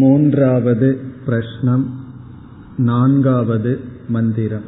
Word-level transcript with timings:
மூன்றாவது 0.00 0.88
प्रश्नम् 1.26 1.84
नान्गावद् 2.88 3.68
मन्दिरम् 4.14 4.66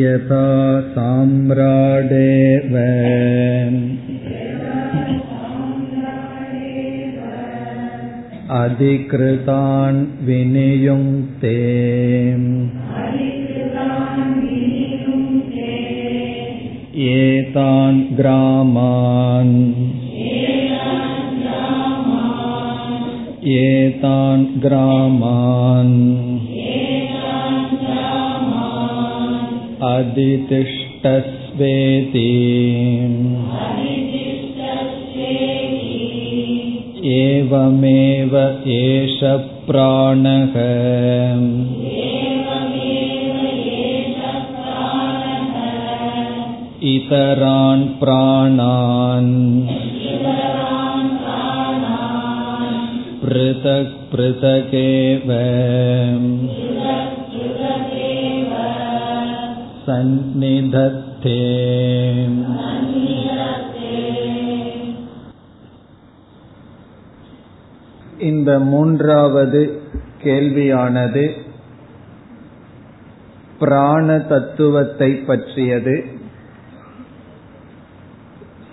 यथा 0.00 0.44
साम्राडेव 0.92 2.76
अधिकृतान् 8.60 10.00
विनियुङ्क्ते 10.28 11.56
एतान् 17.10 18.00
ग्रामान् 18.20 19.56
एतान् 23.56 24.44
ग्रामान् 24.64 25.94
अधितिष्ठस्वेति 29.92 31.04
एवमेव 37.14 38.36
एष 38.76 39.18
प्राणः 39.68 40.54
इतरान् 46.92 47.84
प्राणान् 48.00 49.32
पृथक् 53.28 53.94
पृथगेव 54.12 55.30
सन्निधत्ते 59.86 61.40
இந்த 68.20 68.58
மூன்றாவது 68.60 69.60
கேள்வியானது 70.22 71.24
பிராண 73.58 74.18
தத்துவத்தை 74.18 75.10
பற்றியது 75.26 75.96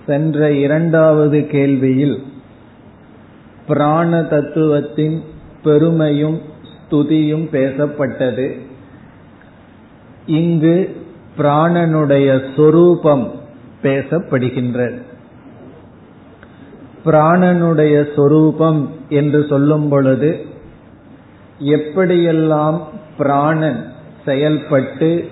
சென்ற 0.06 0.52
இரண்டாவது 0.54 1.40
கேள்வியில் 1.52 2.18
பிராண 3.69 4.23
தத்துவத்தின் 4.23 5.23
பெருமையும் 5.63 6.41
ஸ்துதியும் 6.73 7.47
பேசப்பட்டது. 7.53 8.59
இங்கு 10.27 11.05
பிராணனுடைய 11.39 12.57
சொரூபம் 12.57 13.31
பேசப்படுகின்றது. 13.83 15.03
பிராணனுடைய 17.05 18.15
சொரூபம் 18.17 18.91
என்று 19.09 19.47
சொல்லும் 19.49 19.89
பொழுது 19.89 20.47
எப்படியெல்லாம் 21.61 22.81
பிராணன் 23.19 23.93
செயல்பட்டு 24.25 25.29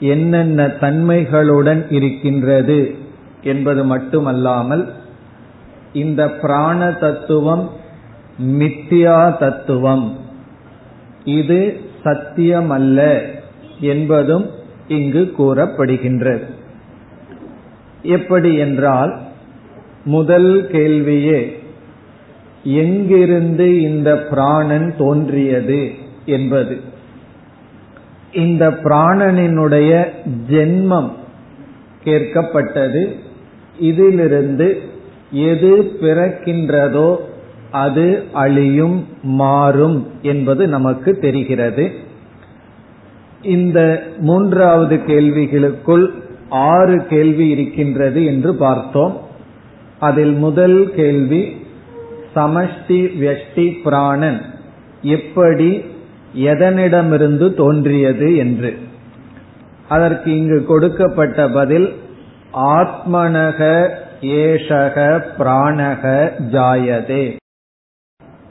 என்னென்ன 0.00 0.66
தன்மைகளுடன் 0.66 1.92
இருக்கின்றது 1.92 2.94
என்பது 3.42 3.84
மட்டுமல்லாமல் 3.84 4.92
இந்த 5.92 6.30
பிராண 6.30 6.92
தத்துவம் 6.92 7.70
மித்தியா 8.42 9.38
தத்துவம். 9.38 10.16
இது 11.24 11.80
சத்தியமல்ல 12.04 13.20
என்பதும் 13.80 14.50
இங்கு 14.88 15.32
கூறப்படுகின்றது 15.38 16.42
எப்படி 18.02 18.54
என்றால் 18.54 19.18
முதல் 20.04 20.68
கேள்வியே 20.72 21.52
எங்கிருந்து 22.64 23.80
இந்த 23.80 24.18
பிராணன் 24.18 24.94
தோன்றியது 24.98 25.90
என்பது. 26.24 26.80
இந்த 28.32 28.70
பிராணனினுடைய 28.70 30.08
ஜென்மம் 30.50 31.10
கேட்கப்பட்டது. 32.04 33.14
இதிலிருந்து 33.78 34.82
எது 35.30 35.98
பிறக்கின்றதோ 36.00 37.27
அது 37.70 38.24
அழியும் 38.32 39.06
மாறும் 39.22 40.06
என்பது 40.22 40.68
நமக்கு 40.68 41.18
தெரிகிறது. 41.18 41.90
இந்த 43.42 44.02
மூன்றாவது 44.18 44.96
கேள்விகளுக்குள் 44.96 46.06
ஆறு 46.48 47.06
கேள்வி 47.06 47.48
இருக்கின்றது 47.48 48.24
என்று 48.24 48.54
பார்த்தோம். 48.54 49.20
அதில் 49.98 50.32
முதல் 50.32 50.92
கேள்வி 50.94 51.66
சமஷ்டி 52.36 53.08
வெஷ்டி 53.22 53.82
பிராணன் 53.84 54.40
எப்படி 55.02 55.84
எதனிடமிருந்து 56.36 57.54
தோன்றியது 57.54 58.36
என்று. 58.36 58.78
அதற்கு 59.88 60.36
இங்கு 60.36 60.64
கொடுக்கப்பட்ட 60.64 61.48
பதில் 61.48 61.94
ஆத்மனக 62.54 63.88
ஏஷக 64.20 65.22
பிராணக 65.38 66.30
ஜாயதே. 66.52 67.36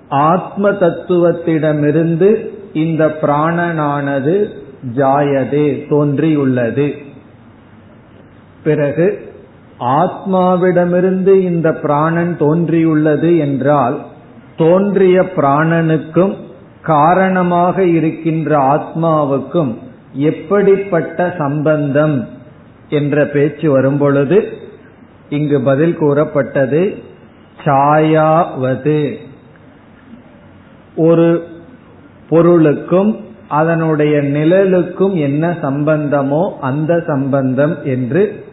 ஆத்ம 0.10 0.72
தத்துவத்திடமிருந்து 0.72 2.48
இந்த 2.74 3.18
பிராணனானது 3.22 4.50
ஜாயதே 4.96 5.90
தோன்றியுள்ளது. 5.90 6.94
பிறகு 8.64 9.34
ஆத்மாவிடமிருந்து 9.80 11.40
இந்த 11.40 11.74
பிராணன் 11.74 12.36
தோன்றியுள்ளது 12.40 13.38
என்றால் 13.38 14.06
தோன்றிய 14.58 15.22
பிராணனுக்கும் 15.22 16.36
காரணமாக 16.82 17.84
இருக்கின்ற 17.84 18.58
ஆத்மாவுக்கும் 18.58 19.78
எப்படிப்பட்ட 20.14 21.36
சம்பந்தம் 21.38 22.28
என்ற 22.90 23.26
பேச்சு 23.26 23.72
வரும்பொழுது 23.72 24.48
இங்கு 25.30 25.62
பதில் 25.62 25.98
கூறப்பட்டது 25.98 26.98
சாயாவது. 27.66 29.18
ஒரு 30.98 31.48
பொருளுக்கும் 32.30 33.26
அதனுடைய 33.48 34.22
நிழலுக்கும் 34.22 35.14
என்ன 35.14 35.58
சம்பந்தமோ 35.62 36.52
அந்த 36.62 37.04
சம்பந்தம் 37.08 37.84
என்று 37.84 38.46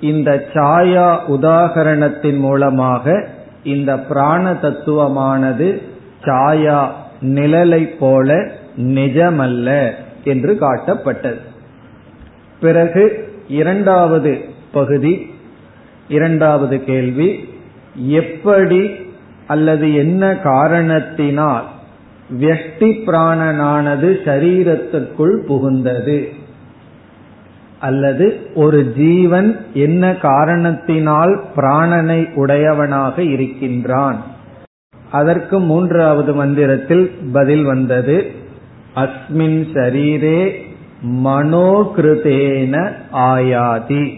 இந்த 0.00 0.44
சாயா 0.52 1.18
உதாகரணத்தின் 1.28 2.38
மூலமாக 2.38 3.28
இந்த 3.64 3.98
பிராண 3.98 4.52
தத்துவமானது 4.52 5.82
சாயா 6.22 6.88
நிழலை 7.20 7.96
போல 7.98 8.52
நிஜமல்ல 8.76 9.90
என்று 10.24 10.58
காட்டப்பட்டது. 10.60 11.40
பிறகு 12.60 13.32
இரண்டாவது 13.48 14.40
பகுதி 14.72 15.34
இரண்டாவது 16.08 16.84
கேள்வி 16.84 17.48
எப்படி 17.94 18.90
அல்லது 19.46 19.94
என்ன 19.94 20.36
காரணத்தினால் 20.36 21.64
வியஷ்டி 22.38 23.02
பிராணனானது 23.06 24.16
சரீரத்திற்குள் 24.24 25.36
புகுந்தது. 25.48 26.28
அல்லது 27.78 28.50
ஒரு 28.54 28.92
ஜீவன் 28.92 29.66
என்ன 29.74 30.14
காரணத்தினால் 30.14 31.44
பிராணனை 31.56 32.34
உடையவனாக 32.34 33.22
இருக்கின்றான். 33.22 34.22
அதற்கு 35.10 35.58
மூன்றாவது 35.58 36.34
மந்திரத்தில் 36.34 37.10
பதில் 37.32 37.62
வந்தது. 37.62 38.30
அஸ்மின் 38.96 39.66
சரீரே 39.74 40.52
மனோகிருதேன 41.24 42.92
ஆயாதி. 43.12 44.14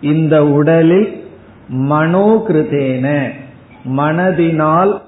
இந்த 0.00 0.46
உடலில் 0.46 1.24
மனோகிருதேன 1.68 3.28
மனதினால் 3.96 5.00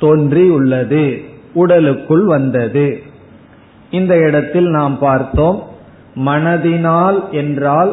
தோன்றியுள்ளது. 0.00 1.25
உடலுக்குள் 1.56 2.24
வந்தது. 2.24 2.86
இந்த 3.90 4.14
இடத்தில் 4.18 4.68
நாம் 4.68 4.96
பார்த்தோம் 4.98 5.58
மனதினால் 6.26 7.18
என்றால் 7.30 7.92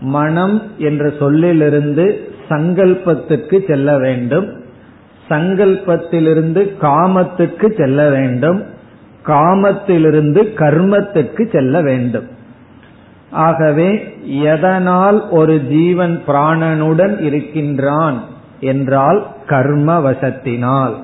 மனம் 0.00 0.56
என்ற 0.78 1.12
சொல்லிலிருந்து 1.18 2.04
சங்கல்பத்துக்கு 2.48 3.56
செல்ல 3.66 3.90
வேண்டும். 3.98 4.48
சங்கல்பத்திலிருந்து 5.28 6.62
காமத்துக்கு 6.80 7.66
செல்ல 7.76 8.00
வேண்டும். 8.08 8.60
காமத்திலிருந்து 9.26 10.40
கர்மத்துக்கு 10.56 11.42
செல்ல 11.52 11.80
வேண்டும். 11.82 12.28
ஆகவே 13.44 13.88
எதனால் 14.42 15.18
ஒரு 15.30 15.54
ஜீவன் 15.68 16.14
பிராணனுடன் 16.26 17.14
இருக்கின்றான் 17.20 18.18
என்றால் 18.60 19.20
கர்ம 19.46 19.96
வசத்தினால் 20.00 20.94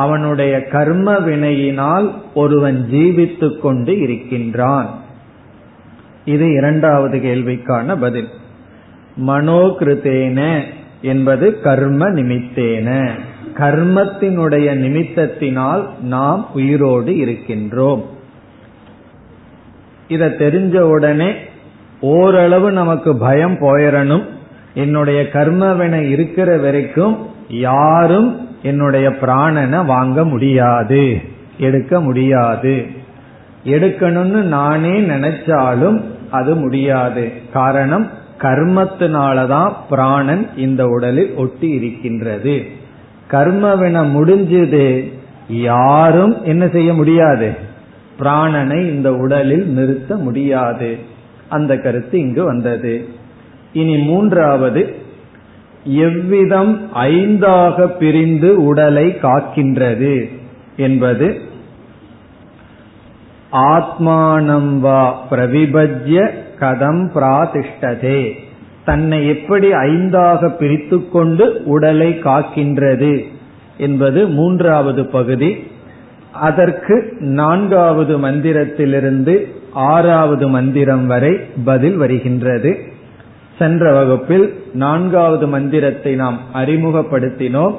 அவனுடைய 0.00 0.64
கர்ம 0.64 1.12
வினையினால் 1.12 2.10
ஒருவன் 2.34 2.88
ஜீவித்துக் 2.90 3.58
கொண்டு 3.58 3.98
இருக்கின்றான். 3.98 4.88
இது 6.24 6.52
இரண்டாவது 6.52 7.18
கேள்விக்கான 7.18 7.96
பதில். 8.00 8.28
மனோகிருத்தேன 9.26 10.60
என்பது 11.02 11.60
கர்ம 11.60 12.10
நிமித்தேன. 12.10 13.10
கர்மத்தினுடைய 13.54 14.68
நிமித்தத்தினால் 14.84 15.84
நாம் 16.02 16.48
உயிரோடு 16.54 17.12
இருக்கின்றோம். 17.12 18.02
இத 20.08 20.28
தெரிஞ்ச 20.28 20.78
உடனே 20.78 21.30
ஓரளவு 22.00 22.72
நமக்கு 22.72 23.16
பயம் 23.16 23.54
போயிடணும் 23.54 24.24
என்னுடைய 24.74 25.22
கர்மவினை 25.32 26.08
இருக்கிற 26.08 26.56
வரைக்கும் 26.56 27.16
யாரும் 27.48 28.49
என்னுடைய 28.62 29.08
பிராணனை 29.08 29.84
வாங்க 29.84 30.24
முடியாது 30.24 31.20
எடுக்க 31.58 32.00
முடியாது. 32.00 32.86
எடுக்கணும்னு 33.64 34.42
நானே 34.42 35.00
நினைச்சாலும் 35.00 36.02
அது 36.30 36.54
முடியாது. 36.54 37.32
காரணம் 37.52 38.10
கர்மத்தினாலதான் 38.38 39.72
பிராணன் 39.90 40.46
இந்த 40.56 40.86
உடலில் 40.86 41.34
ஒட்டி 41.34 41.68
இருக்கின்றது. 41.68 42.64
கர்மவின 43.30 44.06
முடிஞ்சது 44.10 45.12
யாரும் 45.48 46.44
என்ன 46.44 46.68
செய்ய 46.68 46.94
முடியாது? 46.94 47.56
பிராணனை 48.18 48.80
இந்த 48.80 49.12
உடலில் 49.12 49.66
நிறுத்த 49.66 50.16
முடியாது. 50.16 50.98
அந்த 51.48 51.76
கருத்து 51.76 52.18
இங்கு 52.18 52.44
வந்தது. 52.44 53.08
இனி 53.72 53.96
மூன்றாவது 53.96 54.99
எவ்விதம் 55.84 56.90
ஐந்தாக 56.94 57.86
பிரிந்து 57.86 58.64
உடலை 58.64 59.16
காக்கின்றது 59.22 60.30
என்பது 60.76 61.40
ஆத்மானம் 63.52 64.78
வா 64.78 65.26
பிரவிபஜ்ய 65.30 66.30
கதம் 66.60 67.10
பிராதிஷ்டதே. 67.14 68.32
தன்னை 68.84 69.28
எப்படி 69.28 69.72
ஐந்தாக 69.72 70.48
பிரித்து 70.48 71.08
கொண்டு 71.08 71.62
உடலை 71.64 72.08
காக்கின்றது 72.08 73.24
என்பது 73.76 74.28
மூன்றாவது 74.28 75.06
பகுதி. 75.06 75.66
அதற்கு 76.32 77.16
நான்காவது 77.20 78.18
மந்திரத்திலிருந்து 78.18 79.44
ஆறாவது 79.72 80.48
மந்திரம் 80.48 81.06
வரை 81.06 81.36
பதில் 81.64 81.96
வருகின்றது. 81.96 82.89
சென்ற 83.60 83.92
வகுப்பில் 83.92 84.46
நான்காவது 84.72 85.48
மந்திரத்தை 85.48 86.14
நாம் 86.14 86.38
அறிமுகப்படுத்தினோம். 86.54 87.74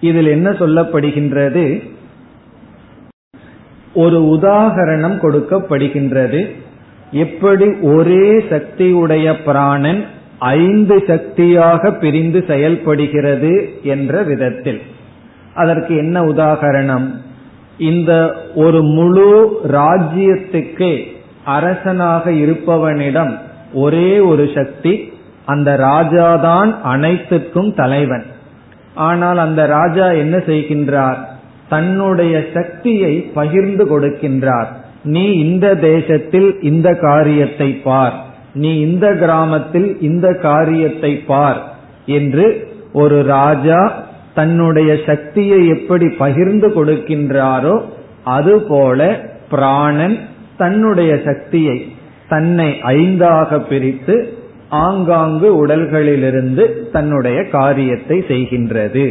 இதில் 0.00 0.26
என்ன 0.26 0.50
சொல்லப்படுகின்றது? 0.50 1.90
ஒரு 3.94 4.20
உதாகரணம் 4.20 5.18
கொடுக்கப்படுகின்றது. 5.20 6.50
எப்படி 7.10 7.66
ஒரே 7.82 8.30
சக்தியுடைய 8.50 9.36
பிராணன் 9.44 10.04
ஐந்து 10.38 11.04
சக்தியாக 11.06 11.92
பிரிந்து 11.92 12.44
செயல்படுகிறது 12.46 13.52
என்ற 13.82 14.22
விதத்தில். 14.22 14.80
அதற்கு 15.54 15.96
என்ன 15.96 16.20
உதாகரணம்? 16.20 17.10
இந்த 17.78 18.34
ஒரு 18.54 18.82
முழு 18.82 19.60
ராஜ்யத்துக்கு 19.72 21.06
அரசனாக 21.44 22.30
இருப்பவனிடம் 22.30 23.44
ஒரே 23.72 24.18
ஒரு 24.18 24.50
சக்தி 24.54 25.12
அந்த 25.44 25.76
ராஜாதான் 25.76 26.80
அனைத்துக்கும் 26.82 27.74
தலைவன். 27.74 28.24
ஆனால் 28.94 29.38
அந்த 29.38 29.66
ராஜா 29.66 30.10
என்ன 30.10 30.36
செய்கின்றார்? 30.36 31.16
தன்னுடைய 31.68 32.44
சக்தியை 32.54 33.20
பகிர்ந்து 33.20 33.98
கொடுக்கின்றார். 33.98 34.66
நீ 35.02 35.32
இந்த 35.32 35.74
தேசத்தில் 35.74 36.60
இந்த 36.60 36.94
காரியத்தை 36.94 37.72
பார். 37.72 38.24
நீ 38.52 38.78
இந்த 38.78 39.14
கிராமத்தில் 39.14 40.00
இந்த 40.00 40.34
காரியத்தை 40.34 41.16
பார் 41.16 41.62
என்று 42.06 42.74
ஒரு 42.92 43.22
ராஜா 43.22 43.92
தன்னுடைய 44.34 44.98
சக்தியை 45.06 45.68
எப்படி 45.68 46.08
பகிர்ந்து 46.08 46.68
கொடுக்கின்றாரோ 46.68 47.80
அதுபோல 48.24 49.20
பிராணன் 49.50 50.18
தன்னுடைய 50.56 51.20
சக்தியை 51.24 51.94
தன்னை 52.28 52.68
ஐந்தாக 52.82 53.58
பிரித்து 53.58 54.38
ஆங்காங்கு 54.68 55.66
உடல்களிலிருந்து 55.66 56.90
தன்னுடைய 56.90 57.44
காரியத்தை 57.44 58.24
செய்கின்றது. 58.28 59.04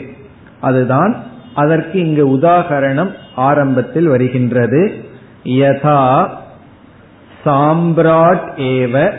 அதுதான் 0.62 1.16
அதற்கு 1.54 2.00
இங்கு 2.00 2.38
உதாகரணம் 2.38 3.12
ஆரம்பத்தில் 3.36 4.08
வருகின்றது. 4.08 4.92
யதா 5.44 6.28
சாம்ராட் 7.46 8.48
ஏவ 8.58 9.12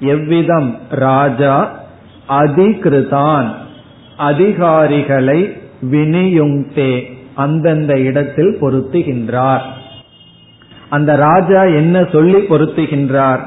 எவ்விதம் 0.00 0.76
ராஜா 0.90 1.70
அதிகிருதான் 2.28 3.48
அதிகாரிகளை 4.16 5.40
வினியுங்தே 5.90 6.92
அந்தந்த 7.34 8.00
இடத்தில் 8.00 8.58
பொருத்துகின்றார். 8.60 9.66
அந்த 10.90 11.16
ராஜா 11.16 11.64
என்ன 11.64 12.04
சொல்லி 12.12 12.34
பொருத்துகின்றார்? 12.34 13.40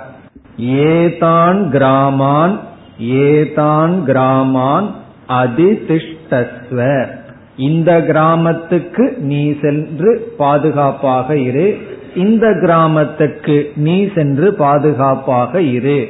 ஏதான் 0.57 1.69
கிராமான் 1.69 2.59
ஏதான் 2.99 4.03
கிராமான் 4.05 4.91
அதிதிஷ்டஸ்வ. 5.29 7.05
இந்த 7.57 8.01
கிராமத்துக்கு 8.01 9.15
நீ 9.19 9.59
சென்று 9.61 10.33
பாதுகாப்பாக 10.37 11.37
இரு. 11.37 11.77
இந்த 12.15 12.57
கிராமத்துக்கு 12.61 13.71
நீ 13.75 14.09
சென்று 14.15 14.53
பாதுகாப்பாக 14.53 15.61
இரு. 15.61 16.09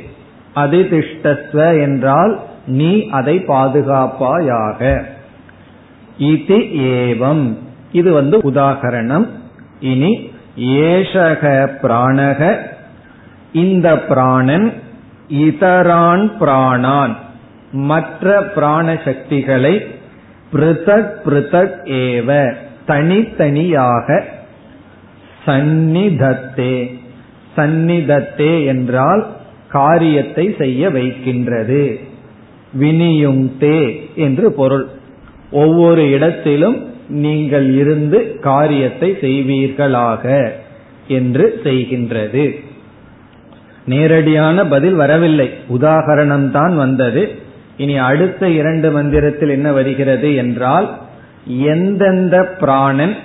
அதிதிஷ்டஸ்வ 0.56 1.81
என்றால் 1.81 2.39
நீ 2.68 3.07
அதை 3.10 3.38
பாதுகாப்பாயாக. 3.38 5.04
இது 6.18 6.57
ஏவம். 6.74 7.57
இது 7.92 8.13
வந்து 8.13 8.38
உதாகரணம். 8.38 9.28
இனி 9.80 10.31
ஏஷக 10.57 11.69
பிராணக 11.81 12.57
இந்த 13.53 14.00
பிராணன் 14.00 14.74
இதரான் 15.30 16.31
பிராணான். 16.39 17.15
மற்ற 17.71 18.44
பிராண 18.44 18.98
சக்திகளை 19.06 19.88
பிருதக் 20.53 21.12
பிருதக் 21.25 21.76
ஏவ 21.83 22.54
தனித்தனியாக 22.85 24.26
சந்நிதத்தே. 25.45 26.99
சந்நிதத்தே 27.57 28.66
என்றால் 28.66 29.28
காரியத்தை 29.69 30.56
செய்ய 30.57 30.90
வைக்கின்றது. 30.90 31.99
வினியுங்தே 32.80 34.09
என்று 34.16 34.52
பொருள். 34.52 34.90
ஒவ்வொரு 35.52 36.09
இடத்திலும் 36.09 36.91
நீங்கள் 37.11 37.73
இருந்து 37.73 38.39
காரியத்தை 38.39 39.18
செய்வீர்களாக 39.21 40.51
என்று 41.07 41.59
செய்கின்றது. 41.63 42.56
நேரடியான 43.85 44.65
பதில் 44.65 44.94
வரவில்லை. 44.94 45.49
உதாகரணம் 45.69 46.51
தான் 46.51 46.75
வந்தது. 46.75 47.30
இனி 47.77 47.97
அடுத்த 47.97 48.49
இரண்டு 48.49 48.91
மந்திரத்தில் 48.91 49.49
என்ன 49.49 49.71
வருகிறது 49.71 50.35
என்றால் 50.35 50.97
எந்தெந்த 51.47 52.44
பிராணன் 52.59 53.15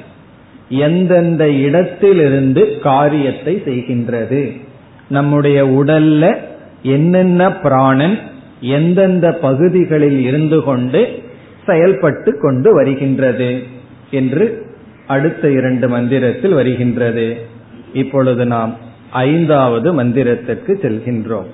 எந்தெந்த 0.69 1.51
இடத்திலிருந்து 1.51 2.79
காரியத்தை 2.79 3.63
செய்கின்றது. 3.65 4.61
நம்முடைய 5.09 5.65
உடல்ல 5.65 6.37
என்னென்ன 6.83 7.53
பிராணன் 7.53 8.19
எந்தெந்த 8.61 9.33
பகுதிகளில் 9.33 10.21
இருந்து 10.21 10.63
கொண்டு 10.63 11.25
செயல்பட்டு 11.67 12.39
கொண்டு 12.39 12.75
வருகின்றது. 12.75 13.75
என்று 14.12 14.46
அடுத்த 15.08 15.44
இரண்டு 15.52 15.88
மந்திரத்தில் 15.90 16.54
வருகின்றது 16.54 17.28
இப்பொழுது 17.94 18.44
நாம் 18.48 18.74
ஐந்தாவது 19.24 19.90
மந்திரத்திற்கு 19.94 20.74
செல்கின்றோம் 20.84 21.50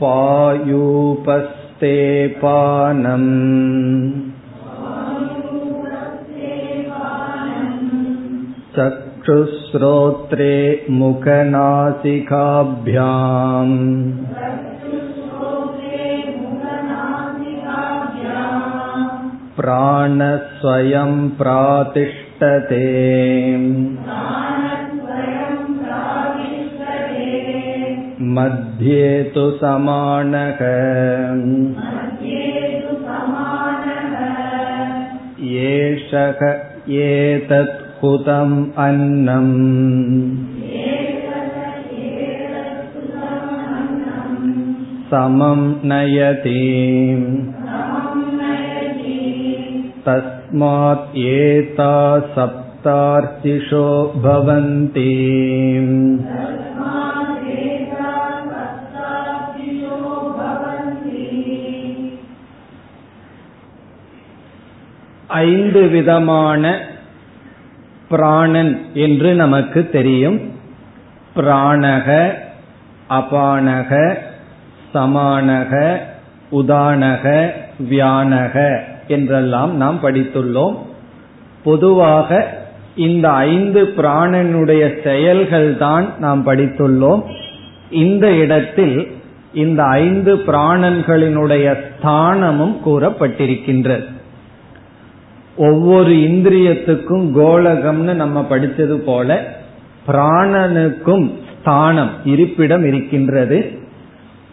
பாயூபஸ்தே 0.00 1.96
பானம் 2.40 3.30
चक्षुश्रोत्रे 9.22 10.54
मुखनासिकाभ्याम् 11.00 12.18
प्राणस्वयं 19.56 21.12
प्रातिष्ठते 21.38 22.84
मध्ये 28.36 29.06
तु 29.34 29.50
समानः 29.60 30.60
एषः 35.60 36.42
एतत् 37.04 37.78
हुतम् 38.02 38.56
अन्नम् 38.84 39.54
समं 45.10 45.60
नयति 45.90 46.60
तस्मात् 50.04 51.16
एता 51.32 51.94
सप्तार्चिषो 52.34 53.86
भवन्ति 54.22 55.10
ஐந்து 65.42 65.82
விதமான 65.88 66.62
பிராணன் 68.08 68.72
என்று 68.96 69.34
நமக்கு 69.34 69.80
தெரியும் 69.92 70.38
பிராணக 71.36 72.08
அபானக 73.10 73.90
சமானக 74.94 75.72
உதானக 76.52 77.24
வியானக 77.88 78.56
என்றெல்லாம் 79.07 79.77
நாம் 79.77 79.99
படித்துள்ளோம். 80.03 80.75
பொதுவாக 81.63 82.57
இந்த 82.95 83.29
ஐந்து 83.29 83.93
பிராணனுடைய 83.97 85.03
செயல்கள் 85.03 85.77
தான் 85.77 86.19
நாம் 86.19 86.47
படித்துள்ளோம். 86.47 87.23
இந்த 87.89 88.31
இடத்தில் 88.31 89.11
இந்த 89.53 89.83
ஐந்து 89.83 90.35
பிராணன்களினுடைய 90.35 91.77
ஸ்தானமும் 91.85 92.75
கூறப்பட்டிருக்கின்றது. 92.85 94.05
ஒவ்வொரு 95.55 96.09
இந்திரியத்துக்கும் 96.09 97.31
கோலகம்னு 97.35 98.13
நம்ம 98.13 98.43
படித்தது 98.43 98.99
போல 98.99 99.57
பிராணனுக்கும் 100.07 101.31
ஸ்தானம் 101.59 102.09
இருப்பிடம் 102.25 102.85
இருக்கின்றது. 102.85 103.79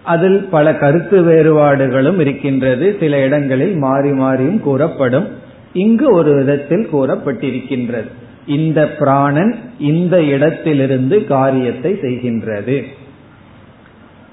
அதில் 0.03 0.45
பல 0.45 0.75
கருத்து 0.75 1.23
வேறுபாடுகளும் 1.23 2.21
இருக்கின்றது. 2.21 2.97
சில 3.01 3.21
இடங்களில் 3.21 3.75
மாறி 3.75 4.11
மாறியும் 4.11 4.61
கூறப்படும். 4.61 5.29
இங்கு 5.73 6.15
ஒரு 6.15 6.35
விதத்தில் 6.35 6.89
கூறப்பட்டிருக்கின்றது. 6.93 8.07
இந்த 8.47 8.89
பிராணன் 8.89 9.57
இந்த 9.79 10.23
இடத்திலிருந்து 10.23 11.25
காரியத்தை 11.25 11.93
செய்கின்றது. 11.93 12.83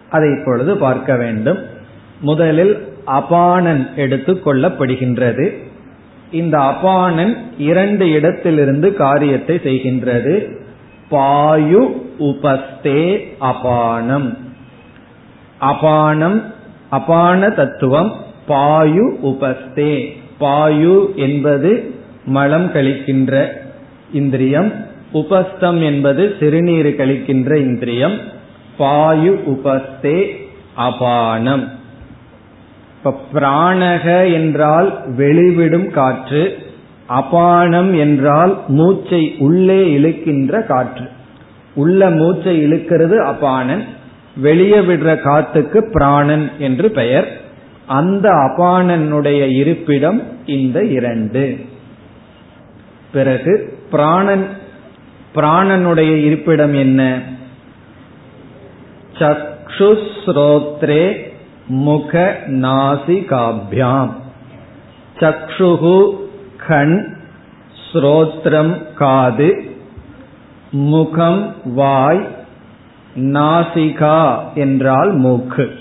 அதை 0.09 0.31
இப்பொழுது 0.31 0.77
பார்க்க 0.77 1.15
வேண்டும். 1.15 1.57
முதலில் 2.21 2.77
அபானன் 3.07 3.95
எடுத்துக் 3.95 4.47
கொள்ளப்படுகின்றது. 4.47 5.53
இந்த 6.31 6.57
அபானன் 6.57 7.37
இரண்டு 7.57 8.11
இடத்திலிருந்து 8.11 8.93
காரியத்தை 8.93 9.55
செய்கின்றது. 9.55 10.55
பாயு 11.11 12.01
உபஸ்தே 12.19 13.27
அபானம். 13.41 14.37
அபானம் 15.61 16.43
அபான 16.89 17.49
தத்துவம் 17.49 18.13
பாயு 18.47 19.05
உபஸ்தே. 19.23 20.17
பாயு 20.39 21.15
என்பது 21.15 21.93
மலம் 22.25 22.71
கழிக்கின்ற 22.73 23.47
இந்திரியம் 24.13 24.71
உபஸ்தம் 25.11 25.81
என்பது 25.81 26.35
சிறுநீர் 26.39 26.85
கழிக்கின்ற 26.85 27.55
இந்திரியம் 27.55 28.17
பாயு 28.79 29.31
உபஸ்தே 29.45 30.47
அபானம். 30.77 31.67
இப்ப 32.97 33.19
பிராணக 33.33 34.33
என்றால் 34.33 35.03
வெளிவிடும் 35.17 35.89
காற்று 35.89 36.57
அபானம் 37.09 37.99
என்றால் 37.99 38.59
மூச்சை 38.67 39.35
உள்ளே 39.39 39.97
இழுக்கின்ற 39.97 40.65
காற்று. 40.65 41.09
உள்ள 41.75 42.09
மூச்சை 42.09 42.65
இழுக்கிறது 42.67 43.17
அபானன் 43.23 43.83
வெளியே 44.35 44.77
விடுற 44.77 45.21
காத்துக்கு 45.21 45.91
பிராணன் 45.91 46.51
என்று 46.59 46.91
பெயர். 46.91 47.41
அந்த 47.87 48.29
அபானனுடைய 48.29 49.55
இருப்பிடம் 49.55 50.21
இந்த 50.45 50.83
இரண்டு. 50.83 51.65
பிறகு 53.11 53.79
பிராணன் 53.91 54.47
பிராணனுடைய 55.35 56.23
இருப்பிடம் 56.23 56.73
என்ன? 56.73 57.21
சக்ஷுஸ்ரோத்ரே 59.19 61.17
முக 61.67 62.37
நாசிகாபியாம். 62.47 64.09
சக்ஷுகு 65.19 66.15
கண் 66.67 67.17
ஸ்ரோத்ரம் 67.93 68.93
காது 68.93 69.63
முகம் 70.71 71.55
வாய் 71.65 72.27
நாசிகா 73.15 74.39
என்றால் 74.55 75.13
மூக்கு. 75.13 75.75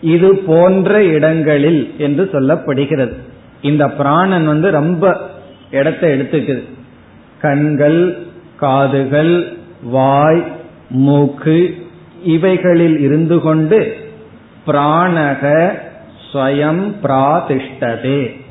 இது 0.00 0.36
போன்ற 0.36 1.04
இடங்களில் 1.04 1.94
என்று 1.98 2.28
சொல்லப்படுகிறது. 2.32 3.12
இந்த 3.62 3.90
பிராணன் 3.90 4.46
வந்து 4.46 4.70
ரொம்ப 4.70 5.30
இடத்தை 5.70 6.20
எடுத்துக்குது. 6.20 6.62
கண்கள் 7.40 8.26
காதுகள் 8.56 9.56
வாய் 9.82 10.44
மூக்கு 10.88 11.88
இவைகளில் 12.24 13.00
இருந்து 13.00 13.40
கொண்டு 13.40 13.96
பிராணக 14.66 15.72
ஸ்வயம் 16.32 16.94
பிராதிஷ்டதே. 17.02 18.41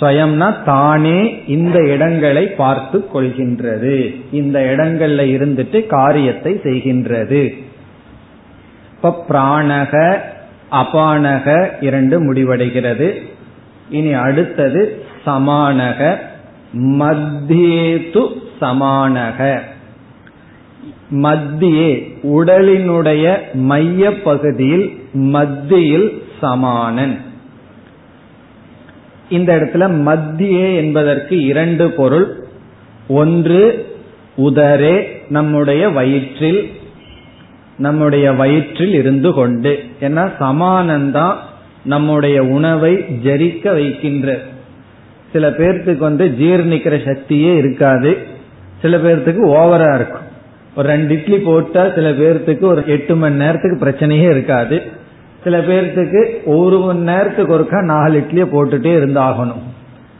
ஸ்வயம்னா 0.00 0.64
தானே 0.64 1.42
இந்த 1.46 1.78
இடங்களை 1.78 2.46
பார்த்து 2.46 3.04
கொள்கின்றது. 3.14 4.14
இந்த 4.30 4.74
இடங்கள்ல 4.74 5.22
இருந்துட்டு 5.36 5.86
காரியத்தை 5.86 6.54
செய்கின்றது. 6.54 7.54
இப்ப 8.94 9.24
பிராணக 9.28 10.18
அபானக 10.72 11.72
இரண்டு 11.80 12.32
முடிவடைகிறது. 12.32 13.20
இனி 13.90 14.12
அடுத்தது 14.12 15.04
சமானக 15.26 16.16
மத்தியேது 16.74 18.26
சமானக. 18.60 19.60
மத்தியே 21.10 22.18
உடலினுடைய 22.22 23.38
மைய 23.52 24.22
பகுதியில் 24.22 25.00
மத்தியில் 25.12 26.22
சமானன். 26.40 27.20
இந்த 29.30 29.56
இடத்துல 29.56 29.78
மத்தியே 29.78 30.76
என்பதற்கு 30.76 31.44
இரண்டு 31.44 31.90
பொருள். 31.90 32.44
ஒன்று 33.08 33.86
உதரே 34.38 35.06
நம்முடைய 35.28 35.88
வயிற்றில் 35.88 36.70
நம்முடைய 37.78 38.32
வயிற்றில் 38.32 38.92
இருந்து 38.92 39.32
கொண்டு. 39.32 39.84
ஏன்னா 40.00 40.32
சமானந்தான் 40.40 41.34
நம்முடைய 41.84 42.44
உணவை 42.44 42.94
ஜரிக்க 43.24 43.72
வைக்கின்ற. 43.72 44.38
சில 45.32 45.50
பேர்த்துக்கு 45.50 45.96
வந்து 45.96 46.34
ஜீர்ணிக்கிற 46.40 47.04
சக்தியே 47.04 47.56
இருக்காது. 47.56 48.16
சில 48.82 48.96
பேர்த்துக்கு 48.96 49.44
ஓவரா 49.46 49.94
இருக்கும். 49.94 50.24
ஒரு 50.76 50.88
ரெண்டு 50.88 51.14
இட்லி 51.14 51.38
போட்டா 51.38 51.90
சில 51.94 52.10
பேர்த்துக்கு 52.10 52.64
ஒரு 52.64 52.82
எட்டு 52.86 53.16
மணி 53.16 53.34
நேரத்துக்கு 53.34 53.86
பிரச்சனையே 53.86 54.30
இருக்காது. 54.30 54.82
சில 55.46 55.58
பேர்த்துக்கு 55.58 56.20
ஒரு 56.44 56.78
மணி 56.78 56.98
நேரத்துக்கு 56.98 57.52
ஒருக்கா 57.56 57.80
நாலு 57.84 58.14
இட்லியை 58.20 58.46
போட்டுட்டே 58.52 58.92
இருந்தாகணும். 59.00 59.60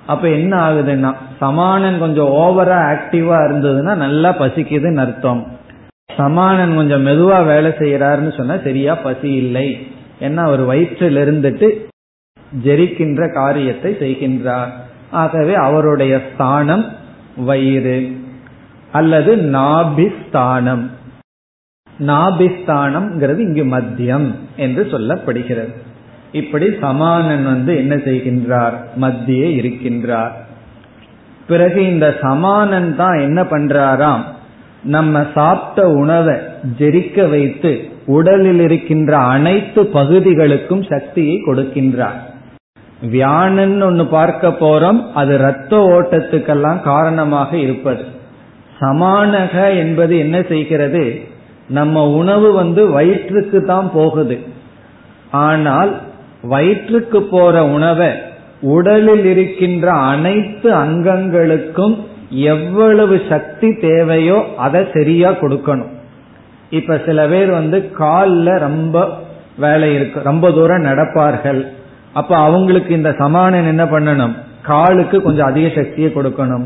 அப்ப 0.06 0.24
என்ன 0.28 0.52
ஆகுதுன்னா 0.66 1.10
சமானன் 1.38 1.98
கொஞ்சம் 1.98 2.30
ஓவரா 2.42 2.76
ஆக்டிவா 2.90 3.38
இருந்ததுன்னா 3.46 3.94
நல்லா 4.04 4.30
பசிக்குதுன்னு 4.38 5.02
அர்த்தம். 5.04 5.40
சமானன் 6.16 6.74
கொஞ்சம் 6.76 7.06
மெதுவா 7.06 7.38
வேலை 7.46 7.70
செய்யறாருன்னு 7.80 8.36
சொன்னா 8.36 8.56
சரியா 8.64 8.94
பசி 9.06 9.30
இல்லை. 9.32 9.66
ஏன்னா 10.20 10.42
அவர் 10.48 10.62
வயிற்றில் 10.64 11.20
இருந்துட்டு 11.24 11.70
ஜெரிக்கின்ற 12.64 13.32
காரியத்தை 13.32 13.92
செய்கின்றார். 14.04 14.70
ஆகவே 15.10 15.54
அவருடைய 15.54 16.20
ஸ்தானம் 16.28 16.86
வயிறு 17.36 17.98
அல்லது 18.92 19.36
நாபிஸ்தானம். 19.36 20.90
நாபிஸ்தானம் 21.98 23.38
இங்கு 23.38 23.64
மத்தியம் 23.64 24.34
என்று 24.56 24.88
சொல்லப்படுகிறது. 24.90 25.74
இப்படி 26.32 26.66
சமானன் 26.80 27.44
வந்து 27.44 27.76
என்ன 27.76 27.94
செய்கின்றார்? 27.94 28.74
மத்தியே 29.00 29.48
இருக்கின்றார். 29.60 30.30
பிறகு 31.46 31.92
இந்த 31.92 32.16
சமானன் 32.20 32.96
தான் 32.96 33.18
என்ன 33.18 33.42
பண்றாராம்? 33.42 34.20
நம்ம 34.84 35.26
சாப்பிட்ட 35.34 35.90
உணவை 35.90 36.34
ஜெரிக்க 36.78 37.28
வைத்து 37.30 37.88
உடலில் 38.06 38.60
இருக்கின்ற 38.60 39.16
அனைத்து 39.16 39.86
பகுதிகளுக்கும் 39.86 40.82
சக்தியை 40.82 41.42
கொடுக்கின்றார். 41.46 42.20
வியானன் 43.02 43.82
ஒன்னு 43.82 44.06
பார்க்க 44.06 44.48
போறோம். 44.48 45.12
அது 45.14 45.36
ரத்த 45.36 45.76
ஓட்டத்துக்கெல்லாம் 45.76 46.80
காரணமாக 46.80 47.56
இருப்பது. 47.56 48.04
சமானக 48.80 49.76
என்பது 49.76 50.18
என்ன 50.18 50.42
செய்கிறது? 50.42 51.34
நம்ம 51.68 52.08
உணவு 52.08 52.52
வந்து 52.52 52.88
வயிற்றுக்கு 52.90 53.64
தான் 53.64 53.90
போகுது. 53.92 54.38
ஆனால் 55.30 56.00
வயிற்றுக்கு 56.42 57.22
போற 57.22 57.64
உணவை 57.64 58.10
உடலில் 58.60 59.24
இருக்கின்ற 59.24 59.92
அனைத்து 59.92 60.74
அங்கங்களுக்கும் 60.74 61.96
எவ்வளவு 62.30 63.22
சக்தி 63.28 63.72
தேவையோ 63.72 64.44
அதை 64.56 64.86
சரியா 64.92 65.30
கொடுக்கணும். 65.30 65.88
இப்ப 66.70 67.00
சில 67.06 67.28
பேர் 67.28 67.50
வந்து 67.50 67.90
காலில் 67.90 68.58
ரொம்ப 68.58 69.08
வேலை 69.58 69.94
இருக்கு 69.94 70.20
ரொம்ப 70.22 70.50
தூரம் 70.50 70.84
நடப்பார்கள். 70.84 71.66
அப்ப 72.12 72.36
அவங்களுக்கு 72.36 72.94
இந்த 72.94 73.14
சமானம் 73.18 73.66
என்ன 73.66 73.84
பண்ணணும்? 73.84 74.34
காலுக்கு 74.62 75.22
கொஞ்சம் 75.22 75.46
அதிக 75.46 75.68
சக்தியை 75.74 76.12
கொடுக்கணும். 76.14 76.64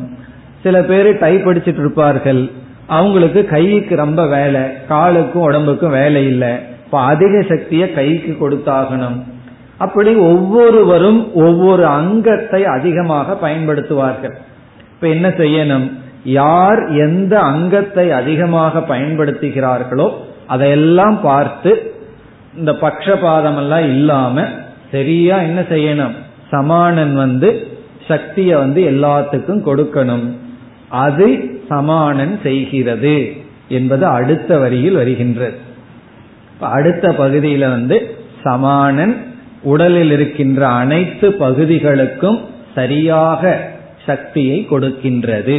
சில 0.62 0.82
பேர் 0.82 1.18
டை 1.18 1.36
படிச்சிட்டு 1.36 1.78
இருப்பார்கள். 1.78 2.50
அவங்களுக்கு 2.96 3.40
கைக்கு 3.54 3.94
ரொம்ப 3.96 4.20
வேலை 4.36 4.62
காலுக்கும் 4.88 5.46
உடம்புக்கும் 5.48 5.96
வேலை 6.00 6.22
இல்லை. 6.32 6.52
இப்ப 6.84 6.98
அதிக 7.12 7.42
சக்தியை 7.48 7.86
கைக்கு 7.98 8.32
கொடுத்தாகணும். 8.40 9.18
அப்படி 9.84 10.12
ஒவ்வொருவரும் 10.30 11.20
ஒவ்வொரு 11.44 11.84
அங்கத்தை 11.98 12.60
அதிகமாக 12.76 13.36
பயன்படுத்துவார்கள். 13.42 14.34
இப்ப 14.94 15.08
என்ன 15.08 15.28
செய்யணும்? 15.42 15.86
யார் 16.40 16.80
எந்த 17.04 17.34
அங்கத்தை 17.52 18.06
அதிகமாக 18.20 18.82
பயன்படுத்துகிறார்களோ 18.88 20.08
அதையெல்லாம் 20.46 21.16
பார்த்து 21.22 21.72
இந்த 22.58 22.72
பக்ஷபாதம் 22.82 23.58
எல்லாம் 23.62 23.86
இல்லாம 23.94 24.44
சரியா 24.90 25.36
என்ன 25.48 25.60
செய்யணும்? 25.72 26.14
சமானன் 26.50 27.14
வந்து 27.14 27.48
சக்தியை 28.08 28.54
வந்து 28.56 28.80
எல்லாத்துக்கும் 28.92 29.64
கொடுக்கணும். 29.68 30.26
அது 31.04 31.26
சமானன் 31.70 32.38
செய்கிறது 32.42 33.16
என்பது 33.68 34.04
அடுத்த 34.18 34.58
வரியில் 34.58 34.98
வருகின்றது 35.00 35.58
அடுத்த 36.60 37.08
பகுதியில 37.18 37.64
வந்து 37.68 37.96
சமானன் 38.44 39.14
உடலில் 39.62 40.10
இருக்கின்ற 40.10 40.60
அனைத்து 40.82 41.28
பகுதிகளுக்கும் 41.32 42.40
சரியாக 42.74 43.42
சக்தியை 44.06 44.66
கொடுக்கின்றது. 44.70 45.56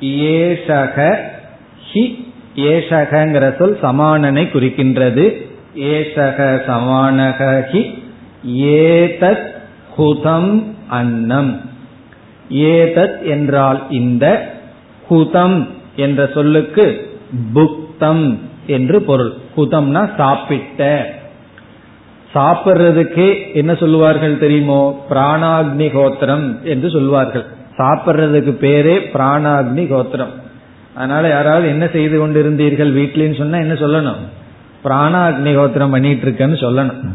ஏஷக 0.00 0.98
ஹி 1.92 2.04
ஏஷகங்கிற 2.56 3.44
சொல் 3.58 3.78
சமானனை 3.82 4.44
குறிக்கின்றது. 4.54 5.26
ஏஷக 5.94 6.48
சமானக 6.70 7.40
ஹி 7.72 7.82
ஏதத் 8.74 9.46
ஹுதம் 9.96 10.52
அன்னம். 10.88 11.52
ஏதத் 12.50 13.22
என்றால் 13.22 13.82
இந்த 13.90 14.54
ஹுதம் 15.10 15.66
என்ற 15.96 16.30
சொல்லுக்கு 16.34 17.10
புக்தம் 17.54 18.38
என்று 18.66 19.02
பொருள். 19.02 19.32
ஹுதம்னா 19.56 20.16
சாப்பிட்ட. 20.16 21.10
சாப்பிட்றதுக்கே 22.34 23.54
என்ன 23.54 23.74
சொல்லுவார்கள் 23.74 24.38
தெரியுமோ? 24.38 25.06
பிராணாக்னி 25.10 25.92
கோத்திரம் 25.92 26.64
என்று 26.64 26.90
சொல்வார்கள் 26.90 27.44
சாப்பிட்றதுக்கு 27.78 28.52
பேரே 28.60 28.96
பிராணாக்னி 29.14 29.86
கோத்திரம். 29.86 30.30
அதனால 30.94 31.28
யாராவது 31.28 31.68
என்ன 31.68 31.88
செய்து 31.88 32.26
கொண்டிருந்தீர்கள் 32.26 32.92
வீட்லன்னு 32.94 33.38
சொன்னா 33.38 33.58
என்ன 33.58 33.72
சொல்லணும்? 33.72 34.22
பிராணாக்னி 34.84 35.54
கோத்திரம் 35.54 35.90
பண்ணிட்டு 35.90 36.30
இருக்கேன்னு 36.30 36.50
சொல்லணும். 36.50 37.12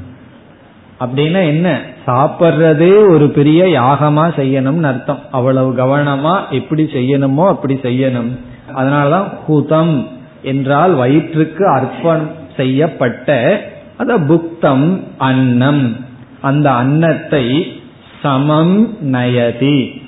அப்படின்னா 1.01 1.45
என்ன? 1.45 1.81
சாப்பிட்றதே 2.07 3.09
ஒரு 3.09 3.31
பெரிய 3.35 3.81
யாகமா 3.81 4.25
செய்யணும்னு 4.39 4.81
அர்த்தம். 4.81 5.19
அவ்வளவு 5.31 5.73
கவனமா 5.73 6.39
எப்படி 6.49 6.83
செய்யணுமோ 6.83 7.47
அப்படி 7.47 7.73
செய்யணும். 7.73 8.37
அதனாலதான் 8.75 9.29
ஹுதம் 9.47 10.07
என்றால் 10.41 10.93
வயிற்றுக்கு 10.93 11.67
அர்ப்பணம் 11.67 12.31
செய்யப்பட்ட 12.57 13.59
அத 13.97 14.17
புக்தம் 14.17 15.03
அன்னம். 15.17 15.95
அந்த 16.41 16.71
அன்னத்தை 16.71 17.73
சமம் 18.21 18.97
நயதி. 19.13 20.01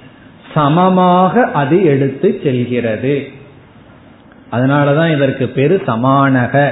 சமமாக 0.54 1.50
அது 1.54 1.86
எடுத்து 1.86 2.40
செல்கிறது. 2.44 3.28
அதனாலதான் 4.52 5.16
இதற்கு 5.16 5.48
பேரு 5.48 5.82
சமானக. 5.88 6.70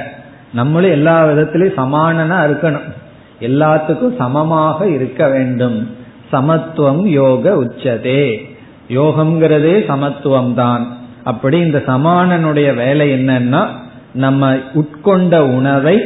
நம்மளும் 0.54 0.90
எல்லா 0.90 1.24
விதத்திலையும் 1.24 1.76
சமானனா 1.76 2.38
இருக்கணும். 2.38 3.00
எல்லாத்துக்கும் 3.42 4.16
சமமாக 4.16 4.88
இருக்க 4.88 5.28
வேண்டும். 5.28 5.90
சமத்துவம் 6.30 7.06
யோக 7.06 7.50
உச்சதே. 7.50 8.50
யோகம்ங்கிறதே 8.88 9.86
சமத்துவம் 9.86 10.54
தான் 10.54 10.96
அப்படி 11.24 11.58
இந்த 11.58 11.82
சமானனுடைய 11.86 12.74
வேலை 12.74 13.12
என்னன்னா 13.12 13.66
நம்ம 14.14 14.56
உட்கொண்ட 14.74 15.38
உணவை 15.38 16.00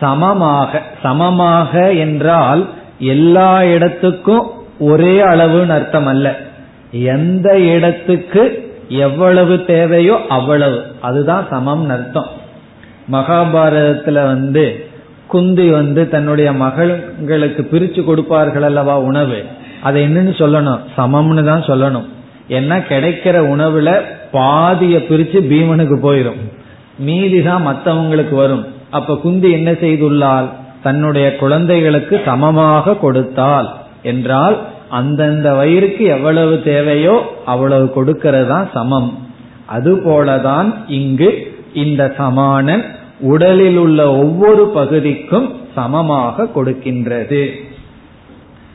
சமமாக 0.00 0.82
சமமாக 1.02 1.92
என்றால் 1.92 2.68
எல்லா 2.98 3.64
இடத்துக்கும் 3.64 4.46
ஒரே 4.78 5.20
அளவுன்னு 5.20 5.68
அர்த்தம் 5.68 6.06
அல்ல. 6.06 6.36
எந்த 6.90 7.58
இடத்துக்கு 7.58 8.72
எவ்வளவு 8.88 9.64
தேவையோ 9.64 10.20
அவ்வளவு. 10.28 10.82
அதுதான் 11.00 11.46
சமம் 11.50 11.88
அர்த்தம். 11.88 12.28
மகாபாரதத்துல 13.12 14.12
வந்து 14.12 14.87
குந்தி 15.28 15.66
வந்து 15.70 16.02
தன்னுடைய 16.08 16.48
மகள்களுக்கு 16.62 17.62
பிரிச்சு 17.72 18.00
கொடுப்பார்கள் 18.04 18.66
அல்லவா 18.68 18.94
உணவு? 19.08 19.38
அதை 19.86 19.98
என்னன்னு 20.08 20.32
சொல்லணும். 20.42 20.80
சமம்னு 20.96 21.42
தான் 21.44 21.66
சொல்லணும். 21.70 22.06
ஏன்னா 22.56 22.76
கிடைக்கிற 22.90 23.36
உணவுல 23.54 23.90
பாதிய 24.32 24.96
பிரிச்சு 25.08 25.38
பீமனுக்கு 25.50 25.96
போயிடும் 26.06 26.40
மீதி 27.06 27.40
தான் 27.42 27.66
மற்றவங்களுக்கு 27.66 28.34
வரும். 28.34 28.64
அப்ப 28.90 29.16
குந்தி 29.24 29.48
என்ன 29.52 29.70
செய்துள்ளால் 29.84 30.48
தன்னுடைய 30.82 31.26
குழந்தைகளுக்கு 31.36 32.16
சமமாக 32.24 32.96
கொடுத்தால் 33.04 33.68
என்றால் 34.02 34.56
அந்தந்த 34.98 35.48
வயிறுக்கு 35.60 36.04
எவ்வளவு 36.16 36.54
தேவையோ 36.62 37.16
அவ்வளவு 37.44 37.86
கொடுக்கிறது 37.96 38.48
தான் 38.48 38.68
சமம். 38.76 39.10
அதுபோலதான் 39.76 40.68
இங்கு 40.98 41.30
இந்த 41.82 42.02
சமானன் 42.16 42.84
உடலில் 43.20 43.76
உள்ள 43.76 44.12
ஒவ்வொரு 44.12 44.68
பகுதிக்கும் 44.68 45.54
சமமாக 45.74 46.48
கொடுக்கின்றது. 46.54 47.50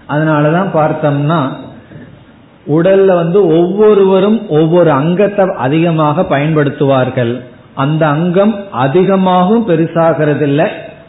அதனாலதான் 0.10 0.70
பார்த்தோம்னா 0.74 1.50
உடல்ல 2.68 3.06
வந்து 3.06 3.48
ஒவ்வொருவரும் 3.48 4.50
ஒவ்வொரு 4.50 4.92
அங்கத்தை 4.92 5.46
அதிகமாக 5.56 6.22
பயன்படுத்துவார்கள். 6.22 7.42
அந்த 7.74 8.08
அங்கம் 8.08 8.56
அதிகமாகவும் 8.72 9.68
பெருசாகிறது 9.68 10.42
இல்லை 10.42 10.66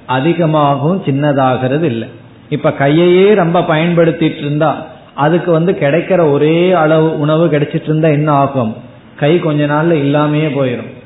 அதிகமாகவும் 0.07 1.03
சின்னதாகிறது 1.05 1.83
இல்லை 1.83 2.09
இப்ப 2.49 2.71
கையையே 2.71 3.35
ரொம்ப 3.35 3.61
பயன்படுத்திட்டு 3.61 4.39
இருந்தா 4.39 4.77
அதுக்கு 5.15 5.53
வந்து 5.53 5.73
கிடைக்கிற 5.73 6.33
ஒரே 6.33 6.73
அளவு 6.73 7.21
உணவு 7.21 7.47
கிடைச்சிட்டு 7.47 7.83
இருந்தா 7.83 8.09
என்ன 8.09 8.33
ஆகும்? 8.33 8.75
கை 9.17 9.39
கொஞ்ச 9.39 9.67
நாள்ல 9.67 9.93
இல்லாமையே 9.93 10.49
போயிடும் 10.59 11.03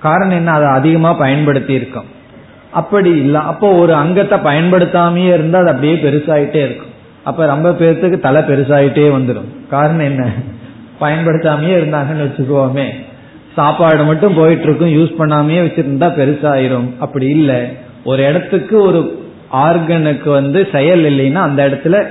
காரணம் 0.00 0.36
என்ன? 0.36 0.50
அதை 0.50 0.68
அதிகமா 0.68 1.12
பயன்படுத்தி 1.12 1.72
இருக்கோம் 1.72 2.16
அப்படி 2.70 3.10
இல்ல. 3.10 3.38
அப்போ 3.38 3.72
ஒரு 3.72 3.94
அங்கத்தை 3.94 4.38
பயன்படுத்தாமையே 4.38 5.26
இருந்தா 5.26 5.58
அது 5.58 5.68
அப்படியே 5.68 5.94
பெருசாயிட்டே 5.94 6.54
இருக்கும். 6.54 6.92
அப்ப 7.24 7.46
ரொம்ப 7.46 7.70
பேர்த்துக்கு 7.70 8.18
தலை 8.18 8.42
பெருசாயிட்டே 8.42 9.06
வந்துடும் 9.16 9.68
காரணம் 9.70 9.98
என்ன? 9.98 10.28
பயன்படுத்தாமையே 11.00 11.74
இருந்தாங்கன்னு 11.80 12.26
வச்சுக்கோமே. 12.26 12.86
சாப்பாடு 13.54 14.04
மட்டும் 14.04 14.34
போயிட்டு 14.34 14.62
இருக்கும் 14.62 14.92
யூஸ் 14.92 15.20
பண்ணாமையே 15.20 15.60
வச்சிருந்தா 15.64 16.08
பெருசாயிரும். 16.08 16.88
அப்படி 16.98 17.28
இல்லை. 17.28 17.76
ஒரு 18.04 18.24
இடத்துக்கு 18.24 18.82
ஒரு 18.82 19.26
ஆர்கனுக்கு 19.52 20.30
வந்து 20.30 20.68
செயல் 20.72 21.04
இல்லைன்னா 21.04 21.34
அந்த 21.34 21.68
இடத்துல 21.68 22.06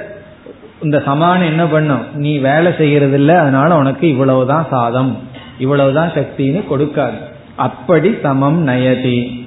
இந்த 0.83 1.01
சமானம் 1.05 1.47
என்ன 1.47 1.65
பண்ணும்? 1.65 2.05
நீ 2.13 2.37
வேலை 2.37 2.73
செய்யறது 2.77 3.13
இல்லை 3.13 3.35
அதனால 3.35 3.75
உனக்கு 3.75 4.07
இவ்வளவுதான் 4.07 4.67
சாதம். 4.69 5.17
இவ்வளவுதான் 5.59 6.11
சக்தின்னு 6.15 6.63
கொடுக்காது. 6.67 7.35
அப்படி 7.57 8.15
சமம் 8.21 8.67
நயதி. 8.67 9.45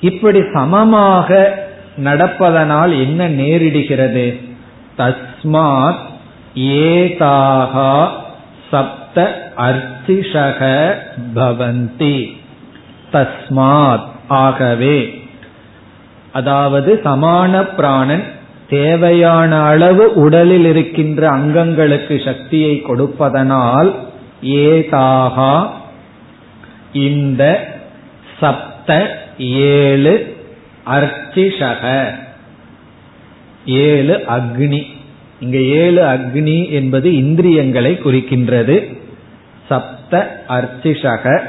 இப்படி 0.00 0.40
சமமாக 0.52 1.58
நடப்பதனால் 2.04 2.90
என்ன 2.90 3.28
நேரிடுகிறது? 3.28 4.40
தஸ்மாத் 4.98 5.98
ஏதாகா 6.54 8.08
சப்த 8.70 9.50
அர்த்திஷக 9.56 10.94
பவந்தி. 11.34 12.36
தஸ்மாத் 13.12 14.08
ஆகவே. 14.28 15.28
அதாவது 16.32 17.00
சமான 17.04 17.74
பிராணன் 17.76 18.24
தேவையான 18.68 19.60
அளவு 19.60 20.14
உடலில் 20.14 20.64
இருக்கின்ற 20.64 21.30
அங்கங்களுக்கு 21.30 22.24
சக்தியை 22.24 22.80
கொடுப்பதனால் 22.80 23.94
ஏதாகா 24.42 25.80
இந்த 26.92 27.72
சப்த 28.40 29.18
ஏழு 29.38 30.36
அர்ச்சிஷக. 30.86 32.10
ஏழு 33.66 34.24
அக்னி. 34.28 34.86
இங்க 35.40 35.58
ஏழு 35.58 36.02
அக்னி 36.02 36.70
என்பது 36.70 37.14
இந்திரியங்களை 37.14 38.00
குறிக்கின்றது. 38.04 38.98
சப்த 39.68 40.44
அர்ச்சிஷக. 40.48 41.40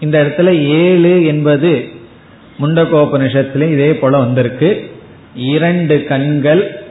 இந்த 0.00 0.22
இடத்துல 0.22 0.54
ஏழு 0.62 1.24
என்பது 1.24 1.88
முண்டகோபனிஷத்திலும் 2.60 3.72
இதே 3.72 3.94
போல 3.94 4.18
வந்திருக்கு. 4.18 4.90
இரண்டு 5.34 6.04
கண்கள் 6.04 6.82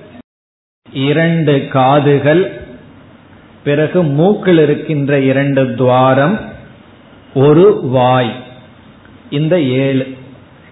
இரண்டு 0.94 1.68
காதுகள் 1.68 2.62
பிறகு 3.64 4.04
மூக்கில் 4.04 4.58
இருக்கின்ற 4.58 5.20
இரண்டு 5.20 5.76
துவாரம் 5.76 6.53
ஒரு 7.34 7.80
வாய். 7.84 8.36
இந்த 9.30 9.62
ஏழு. 9.62 10.08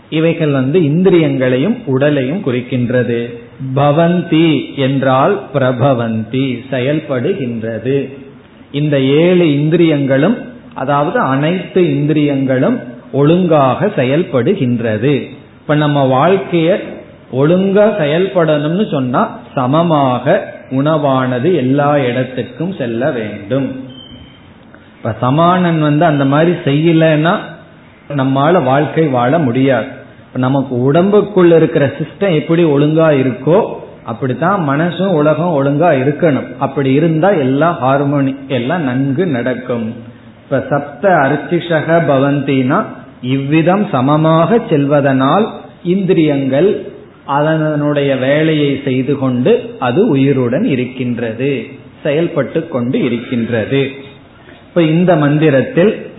இவைகள் 0.10 0.52
வந்து 0.52 0.84
இந்திரியங்களையும் 0.84 1.78
உடலையும் 1.86 2.42
குறிக்கின்றது. 2.46 3.38
பவந்தி 3.76 4.76
என்றால் 4.76 5.42
பிரபவந்தி 5.54 6.60
செயல்படுகின்றது. 6.72 8.14
இந்த 8.72 9.00
ஏழு 9.00 9.54
இந்திரியங்களும் 9.54 10.38
அதாவது 10.74 11.20
அனைத்து 11.20 11.96
இந்திரியங்களும் 11.96 12.80
ஒழுங்காக 13.12 13.86
செயல்படுகின்றது. 13.86 15.30
இப்ப 15.62 15.76
நம்ம 15.76 16.30
வாழ்க்கைய 16.30 16.84
ஒழுங்கா 17.34 17.84
செயல்படணும்னு 18.00 18.92
சொன்னா 18.92 19.40
சமமாக 19.56 20.54
உணவானது 20.70 21.56
எல்லா 21.56 21.98
இடத்துக்கும் 21.98 22.74
செல்ல 22.74 23.12
வேண்டும். 23.12 23.90
இப்ப 25.04 25.16
சமானன் 25.20 25.80
வந்து 25.82 26.06
அந்த 26.06 26.26
மாதிரி 26.26 26.52
செய்யலன்னா 26.66 27.32
நம்மால 28.10 28.64
வாழ்க்கை 28.64 29.06
வாழ 29.08 29.40
முடியாது. 29.40 29.88
நமக்கு 30.36 30.74
உடம்புக்குள்ள 30.88 31.56
இருக்கிற 31.56 31.86
சிஸ்டம் 31.86 32.36
எப்படி 32.36 32.64
ஒழுங்கா 32.64 33.08
இருக்கோ 33.22 33.58
அப்படித்தான் 34.06 34.70
மனசும் 34.70 35.16
உலகம் 35.20 35.56
ஒழுங்கா 35.58 35.90
இருக்கணும். 36.02 36.48
அப்படி 36.60 36.94
இருந்தா 36.94 37.30
எல்லாம் 37.30 37.78
ஹார்மோனி 37.82 38.36
எல்லாம் 38.48 38.84
நன்கு 38.84 39.26
நடக்கும். 39.28 39.96
இப்ப 40.44 40.66
சப்த 40.70 41.10
அர்ச்சிஷக 41.10 41.98
பவந்தினா 42.12 42.80
இவ்விதம் 43.22 43.88
சமமாக 43.92 44.60
செல்வதனால் 44.70 45.48
இந்திரியங்கள் 45.84 46.86
அதனுடைய 47.26 48.16
வேலையை 48.16 48.82
செய்து 48.84 49.18
கொண்டு 49.18 49.76
அது 49.80 50.08
உயிருடன் 50.08 50.64
இருக்கின்றது 50.64 51.66
செயல்பட்டு 52.04 52.68
கொண்டு 52.68 53.04
இருக்கின்றது. 53.04 54.10
இப்ப 54.72 54.84
இந்த 54.84 55.16
மந்திரத்தில் 55.16 56.12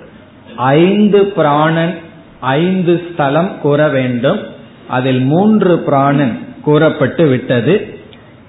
ஐந்து 0.56 1.26
பிராணன் 1.26 1.94
ஐந்து 2.40 3.02
ஸ்தலம் 3.12 3.60
கூற 3.60 3.88
வேண்டும். 3.88 4.40
அதில் 4.88 5.20
மூன்று 5.20 5.78
பிராணன் 5.78 6.38
கூறப்பட்டு 6.62 7.26
விட்டது. 7.26 7.98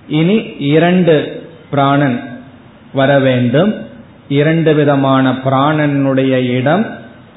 இனி 0.07 0.55
இரண்டு 0.59 1.43
பிராணன் 1.69 2.19
வர 2.93 3.19
வேண்டும். 3.19 3.85
இரண்டு 4.27 4.73
விதமான 4.73 5.31
பிராணனுடைய 5.31 6.49
இடம் 6.49 6.85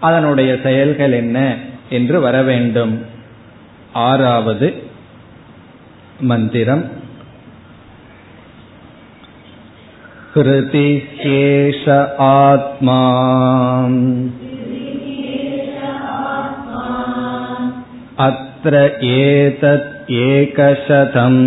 அதனுடைய 0.01 0.59
செயல்கள் 0.63 1.13
என்ன 1.13 1.55
என்று 1.91 2.21
வர 2.21 2.43
வேண்டும். 2.43 3.05
ஆறாவது 3.93 4.83
மந்திரம். 6.21 6.85
हृतिस्येष 10.37 11.85
आत्मा 12.23 12.97
अत्र 18.27 18.83
एतत् 19.13 20.11
एकशतम् 20.25 21.41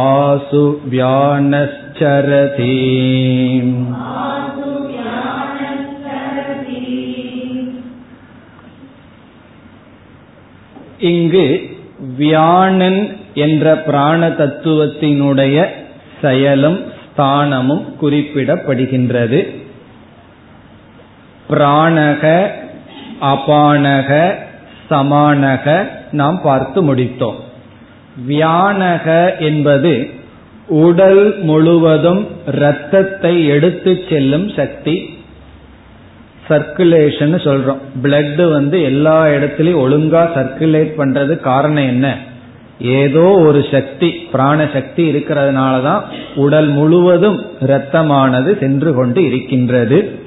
आसु 0.00 0.64
व्यानश्चरति 0.94 2.74
இங்கு 11.03 11.61
வியாணன் 12.17 13.17
என்ற 13.33 13.75
பிராண 13.75 14.29
தத்துவத்தினுடைய 14.29 15.65
செயலும் 16.21 16.91
ஸ்தானமும் 17.05 17.85
குறிப்பிடப்படுகின்றது. 18.01 19.55
பிராணக 21.49 22.47
அபானக 23.21 24.33
சமானக 24.89 25.87
நாம் 26.11 26.41
பார்த்து 26.41 26.95
முடித்தோம். 26.95 27.39
வியானக 28.29 29.37
என்பது 29.39 30.09
உடல் 30.67 31.39
முழுவதும் 31.39 32.27
இரத்தத்தை 32.47 33.45
எடுத்துச் 33.45 34.05
செல்லும் 34.09 34.49
சக்தி 34.49 35.12
சர்க்குலேஷன் 36.49 37.35
சொல்றோம். 37.47 37.81
பிளட் 38.03 38.49
வந்து 38.49 38.81
எல்லா 38.81 39.25
இடத்துலயும் 39.25 39.81
ஒழுங்கா 39.85 40.23
சர்க்குலேட் 40.35 40.91
பண்றது 40.97 41.39
காரணம் 41.39 41.85
என்ன? 41.85 42.17
ஏதோ 42.79 43.21
ஒரு 43.21 43.65
சக்தி 43.71 44.09
பிராண 44.09 44.67
சக்தி 44.73 45.11
இருக்கிறதுனால 45.11 45.83
தான் 45.83 46.03
உடல் 46.35 46.67
முழுவதும் 46.67 47.39
இரத்தமானது 47.59 48.59
சென்று 48.59 48.93
கொண்டு 48.93 49.25
இருக்கின்றது. 49.25 50.21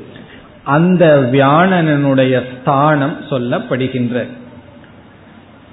அந்த 0.64 1.28
வியானனுடைய 1.32 2.42
ஸ்தானம் 2.52 3.16
சொல்லப்படுகின்ற. 3.30 4.26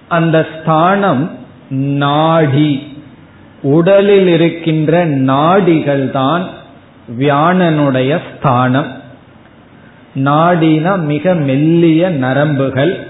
அந்த 0.07 0.47
ஸ்தானம் 0.53 1.31
நாடி 1.69 2.87
உடலில் 3.61 4.27
இருக்கின்ற 4.27 5.05
நாடிகள் 5.05 6.11
தான் 6.11 6.43
வியானனுடைய 7.19 8.19
ஸ்தானம். 8.27 9.01
நாடினா 10.15 10.99
மிக 10.99 11.33
மெல்லிய 11.33 12.09
நரம்புகள். 12.09 13.07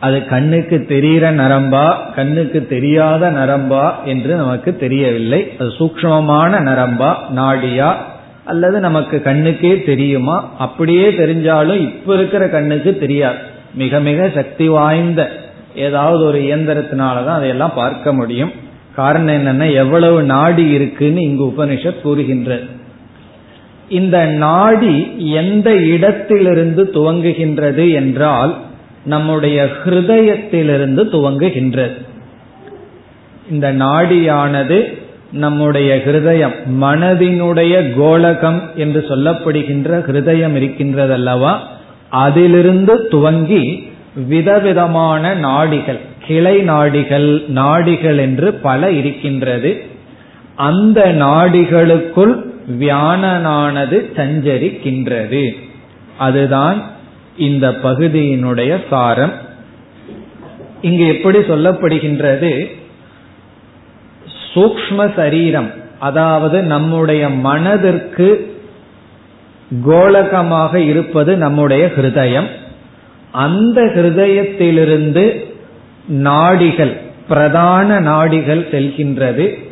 அது 0.00 0.26
கண்ணுக்கு 0.26 0.84
தெரிகிற 0.84 1.32
நரம்பா 1.32 1.94
கண்ணுக்கு 2.14 2.66
தெரியாத 2.66 3.30
நரம்பா 3.30 3.92
என்று 4.04 4.34
நமக்கு 4.34 4.76
தெரியவில்லை. 4.76 5.52
அது 5.58 5.68
சூக்மமான 5.68 6.60
நரம்பா 6.60 7.14
நாடியா 7.36 7.94
அல்லது 8.44 8.80
நமக்கு 8.80 9.22
கண்ணுக்கே 9.24 9.84
தெரியுமா? 9.84 10.50
அப்படியே 10.58 11.10
தெரிஞ்சாலும் 11.10 11.78
இப்ப 11.78 12.14
இருக்கிற 12.14 12.48
கண்ணுக்கு 12.48 12.98
தெரியாது. 12.98 13.36
மிக 13.74 14.00
மிக 14.00 14.30
சக்தி 14.34 14.68
வாய்ந்த 14.68 15.30
ஏதாவது 15.74 16.24
ஒரு 16.24 16.38
இயந்திரத்தினாலதான் 16.40 17.34
அதையெல்லாம் 17.34 17.74
பார்க்க 17.74 18.12
முடியும். 18.12 18.52
காரணம் 18.94 19.34
என்னன்னா 19.34 19.72
எவ்வளவு 19.72 20.22
நாடி 20.22 20.70
இருக்குன்னு 20.70 21.20
இங்கு 21.20 21.44
உபனிஷத் 21.44 22.00
கூறுகின்றது. 22.00 22.84
இந்த 23.88 24.24
நாடி 24.24 25.08
எந்த 25.32 25.74
இடத்திலிருந்து 25.74 26.90
துவங்குகின்றது 26.94 27.92
என்றால் 27.94 28.56
நம்முடைய 29.04 29.68
ஹிருதயத்திலிருந்து 29.84 31.04
துவங்குகின்றது. 31.04 31.96
இந்த 33.50 33.72
நாடியானது 33.72 34.98
நம்முடைய 35.32 36.02
ஹிருதயம் 36.06 36.54
மனதினுடைய 36.80 37.94
கோலகம் 37.94 38.62
என்று 38.74 39.04
சொல்லப்படுகின்ற 39.08 39.98
ஹிருதயம் 39.98 40.56
இருக்கின்றதல்லவா? 40.56 41.56
அதிலிருந்து 42.08 43.08
துவங்கி 43.08 43.90
விதவிதமான 44.26 45.34
நாடிகள் 45.34 45.98
கிளை 46.26 46.60
நாடிகள் 46.60 47.44
நாடிகள் 47.48 48.18
என்று 48.18 48.54
பல 48.54 48.90
இருக்கின்றது. 48.90 49.82
அந்த 50.56 51.12
நாடிகளுக்குள் 51.12 52.54
வியானனானது 52.68 54.12
சஞ்சரிக்கின்றது. 54.16 55.50
அதுதான் 56.18 56.82
இந்த 57.36 57.70
பகுதியினுடைய 57.70 58.78
சாரம். 58.90 59.32
இங்கு 60.80 61.06
எப்படி 61.06 61.38
சொல்லப்படுகின்றது? 61.38 62.76
சூக்ம 64.54 65.14
சரீரம் 65.16 65.70
அதாவது 65.98 66.62
நம்முடைய 66.62 67.28
மனதிற்கு 67.28 68.58
கோலகமாக 69.84 70.80
இருப்பது 70.80 71.36
நம்முடைய 71.36 71.92
ஹிருதயம். 71.96 72.46
அந்த 73.32 73.82
ஹிருதயத்திலிருந்து 73.82 75.44
நாடிகள் 76.06 77.00
பிரதான 77.28 78.00
நாடிகள் 78.00 78.68
செல்கின்றது. 78.70 79.65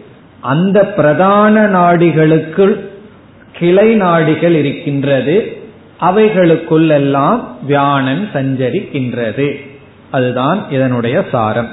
அந்த 0.44 0.84
பிரதான 0.86 1.68
நாடிகளுக்குள் 1.68 2.80
கிளை 3.52 3.94
நாடிகள் 3.94 4.54
இருக்கின்றது. 4.54 5.56
அவைகளுக்குள்ளெல்லாம் 6.00 7.44
வியானன் 7.68 8.28
சஞ்சரிக்கின்றது. 8.34 9.70
அதுதான் 10.10 10.66
இதனுடைய 10.70 11.24
சாரம். 11.30 11.70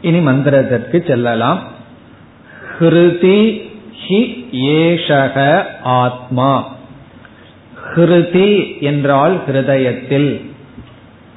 இனி 0.00 0.18
மந்திரத்திற்கு 0.18 1.06
செல்லலாம். 1.06 1.62
ஹிருதி 2.80 3.68
ஹி 4.08 4.44
ஏஷக 4.52 5.62
ஆத்மா. 5.82 6.76
ஹிருதி 7.94 8.80
என்றால் 8.80 9.40
ஹிருதயத்தில். 9.46 10.50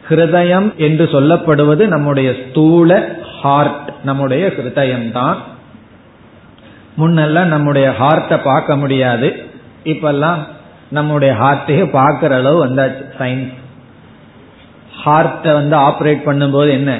ஹிருதயம் 0.09 0.75
என்று 0.75 1.05
சொல்லப்படுவது 1.05 1.87
நம்முடைய 1.87 2.35
ஸ்தூல 2.49 3.15
ஹார்ட் 3.41 3.93
நம்முடைய 4.03 4.47
ஹிருதயம்தான். 4.47 5.35
முன்னெல்லாம் 6.97 7.45
நம்முடைய 7.45 7.93
ஹார்ட்டை 7.99 8.39
பார்க்க 8.43 8.75
முடியாது. 8.75 9.49
இப்பெல்லாம் 9.83 10.37
நம்முடைய 10.89 11.33
ஹார்ட்டையே 11.33 11.83
பார்க்குற 11.97 12.31
அளவு 12.31 12.65
வந்தாச்சு 12.65 13.03
சயின்ஸ் 13.19 13.53
ஹார்ட்டை 15.05 15.53
வந்து 15.53 15.77
ஆப்ரேட் 15.77 16.25
பண்ணும்போது 16.25 16.69
என்ன? 16.69 16.99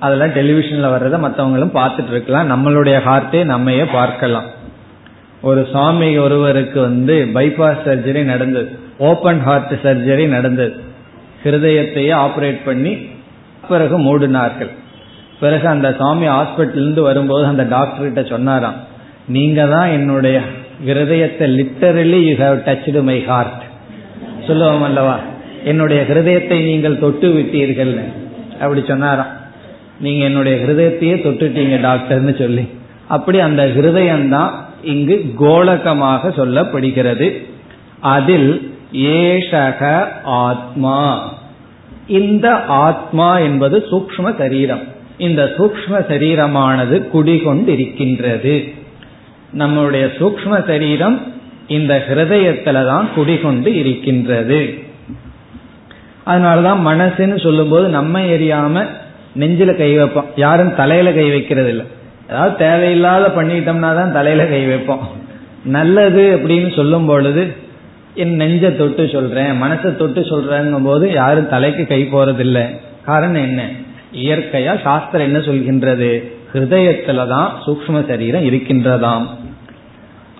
அதெல்லாம் 0.00 0.28
டெலிவிஷன்ல 0.28 0.90
வர்றதை 0.90 1.20
மற்றவங்களும் 1.20 1.76
பார்த்துட்டு 1.76 2.10
இருக்கலாம். 2.10 2.50
நம்மளுடைய 2.50 2.96
ஹார்ட்டே 3.06 3.44
நம்மையே 3.44 3.84
பார்க்கலாம். 3.84 4.44
ஒரு 5.42 5.68
சுவாமி 5.70 6.18
ஒருவருக்கு 6.18 6.80
வந்து 6.80 7.30
பைபாஸ் 7.34 7.82
சர்ஜரி 7.84 8.22
நடந்தது. 8.22 8.78
ஓபன் 8.98 9.42
ஹார்ட் 9.42 9.72
சர்ஜரி 9.82 10.26
நடந்தது. 10.26 10.82
ஹிருதயத்தையே 11.44 12.26
ஆப்ரேட் 12.26 12.60
பண்ணி 12.64 13.08
பிறகு 13.68 13.98
மூடினார்கள். 13.98 14.70
பிறகு 15.40 15.68
அந்த 15.68 15.94
சுவாமி 15.98 16.28
ஹாஸ்பிட்டலிருந்து 16.28 17.00
வரும்போது 17.00 17.46
அந்த 17.46 17.62
டாக்டர் 17.62 18.02
கிட்ட 18.02 18.22
சொன்னாராம் 18.22 18.92
நீங்க 19.28 19.66
தான் 19.66 19.90
என்னுடைய 19.90 20.40
ஹிருதயத்தை 20.86 21.40
literally 21.40 22.22
you 22.22 22.36
have 22.36 22.56
touched 22.56 23.02
my 23.02 23.24
heart 23.24 23.62
சொல்லுவோம் 24.46 24.82
அல்லவா? 24.82 25.18
என்னுடைய 25.64 26.06
ஹிருதயத்தை 26.08 26.62
நீங்கள் 26.62 26.98
தொட்டு 26.98 27.32
விட்டீர்கள். 27.32 28.02
அப்படி 28.60 28.84
சொன்னாராம். 28.88 29.26
நீங்க 30.00 30.24
என்னுடைய 30.24 30.66
ஹிருதயத்தையே 30.66 31.14
தொட்டுட்டீங்க 31.16 31.80
டாக்டர்னு 31.80 32.38
சொல்லி. 32.38 32.68
அப்படி 33.08 33.40
அந்த 33.40 33.66
ஹிருதயம்தான் 33.66 34.50
இங்கு 34.82 35.32
கோலகமாக 35.36 36.28
சொல்லப்படுகிறது. 36.28 37.46
அதில் 38.00 38.72
ஏஷக 38.92 40.04
ஆத்மா. 40.24 41.32
இந்த 42.06 42.54
ஆத்மா 42.64 43.38
என்பது 43.38 43.84
சூக்ம 43.90 44.38
சரீரம். 44.38 44.82
இந்த 45.16 45.52
சூக்ம 45.58 45.90
சரீரமானது 45.90 47.02
குடிகொண்டிருக்கின்றது. 47.14 48.74
நம்முடைய 49.54 50.04
சூக்ம 50.18 50.66
சரீரம் 50.66 51.16
இந்த 51.68 52.04
ஹிருதயத்துல 52.08 52.86
தான் 52.86 53.08
குடிகொண்டு 53.14 53.70
இருக்கின்றது. 53.74 54.60
அதனாலதான் 56.26 56.80
மனசுன்னு 56.90 57.42
சொல்லும்போது 57.42 57.88
நம்ம 57.88 58.20
எரியாம 58.20 58.86
நெஞ்சில 59.40 59.76
கை 59.76 59.96
வைப்போம். 59.96 60.28
யாரும் 60.36 60.74
தலையில 60.74 61.12
கை 61.12 61.30
வைக்கிறது 61.30 61.70
இல்லை 61.70 61.86
ஏதாவது 62.30 62.56
தேவையில்லாத 62.56 63.24
பண்ணிட்டோம்னா 63.36 63.90
தான் 63.98 64.12
தலையில 64.12 64.46
கை 64.46 64.64
வைப்போம். 64.66 65.04
நல்லது 65.64 66.22
அப்படின்னு 66.36 66.70
சொல்லும் 66.76 67.06
பொழுது 67.06 67.42
என் 68.14 68.34
நெஞ்ச 68.34 68.70
தொட்டு 68.70 69.08
சொல்றேன் 69.12 69.62
மனசை 69.62 69.96
தொட்டு 69.96 70.20
சொல்றேங்கும் 70.20 70.84
போது 70.84 71.12
யாரும் 71.12 71.48
தலைக்கு 71.48 71.86
கை 71.86 72.02
போறதில்லை. 72.12 72.64
காரணம் 73.04 73.42
என்ன? 73.42 73.62
இயற்கையா 74.14 74.74
சாஸ்திரம் 74.82 75.26
என்ன 75.26 75.38
சொல்கின்றது? 75.38 76.10
ஹிருதயத்துலதான் 76.52 77.48
சூக்ம 77.66 78.06
சரீரம் 78.08 78.46
இருக்கின்றதாம். 78.50 79.24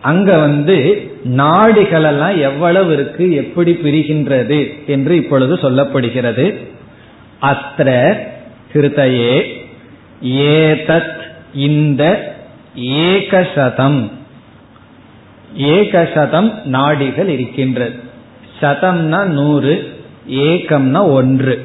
அங்க 0.05 0.39
வந்து 0.39 1.11
நாடிகள் 1.25 2.03
எல்லாம் 2.03 2.41
எவ்வளவு 2.41 2.93
இருக்கு 2.93 3.35
எப்படி 3.35 3.73
பிரிகின்றது 3.73 4.85
என்று 4.87 5.17
இப்பொழுது 5.17 5.55
சொல்லப்படுகிறது. 5.55 6.55
அஸ்திர 7.43 8.17
கிருதையே 8.73 9.61
ஏதத் 10.25 11.21
இந்த 11.55 12.35
ஏகசதம். 12.77 14.11
ஏகசதம் 15.59 16.65
நாடிகள் 16.65 17.29
இருக்கின்றது. 17.29 17.95
சதம்னா 18.61 19.25
நூறு 19.25 20.01
ஏகம்னா 20.31 21.03
ஒன்று. 21.03 21.65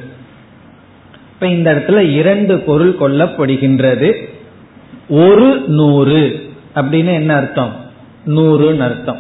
இப்ப 1.34 1.48
இந்த 1.48 1.74
இடத்துல 1.74 1.98
இரண்டு 1.98 2.60
பொருள் 2.60 2.96
கொள்ளப்படுகின்றது 3.00 4.14
ஒரு 5.10 5.64
நூறு 5.68 6.50
அப்படின்னு 6.76 7.14
என்ன 7.14 7.36
அர்த்தம்? 7.36 7.88
நூறுன்னு 8.28 8.80
அர்த்தம். 8.80 9.20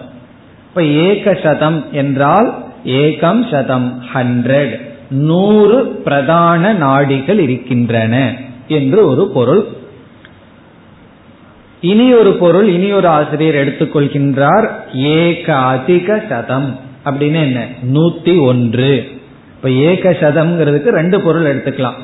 இப்ப 0.67 0.83
ஏக 0.83 1.39
சதம் 1.43 1.85
என்றால் 1.91 2.65
ஏகம் 2.85 3.51
சதம் 3.51 4.03
ஹண்ட்ரட் 4.13 4.87
நூறு 5.09 5.85
பிரதான 5.85 6.73
நாடிகள் 6.73 7.39
இருக்கின்றன 7.39 8.35
என்று 8.67 9.07
ஒரு 9.07 9.31
பொருள். 9.33 9.65
இனி 11.81 12.13
ஒரு 12.13 12.31
பொருள் 12.31 12.67
இனி 12.67 12.91
ஒரு 12.91 13.07
ஆசிரியர் 13.07 13.67
எடுத்துக்கொள்கின்றார் 13.67 14.69
ஏக 14.93 15.55
அதிக 15.55 16.23
சதம். 16.29 16.79
அப்படின்னு 17.05 17.41
என்ன? 17.41 17.67
நூத்தி 17.93 18.41
ஒன்று. 18.41 19.07
இப்ப 19.55 19.69
ஏக 19.69 20.11
சதம்ங்கிறதுக்கு 20.11 20.87
ரெண்டு 20.87 21.21
பொருள் 21.21 21.57
எடுத்துக்கலாம். 21.57 21.99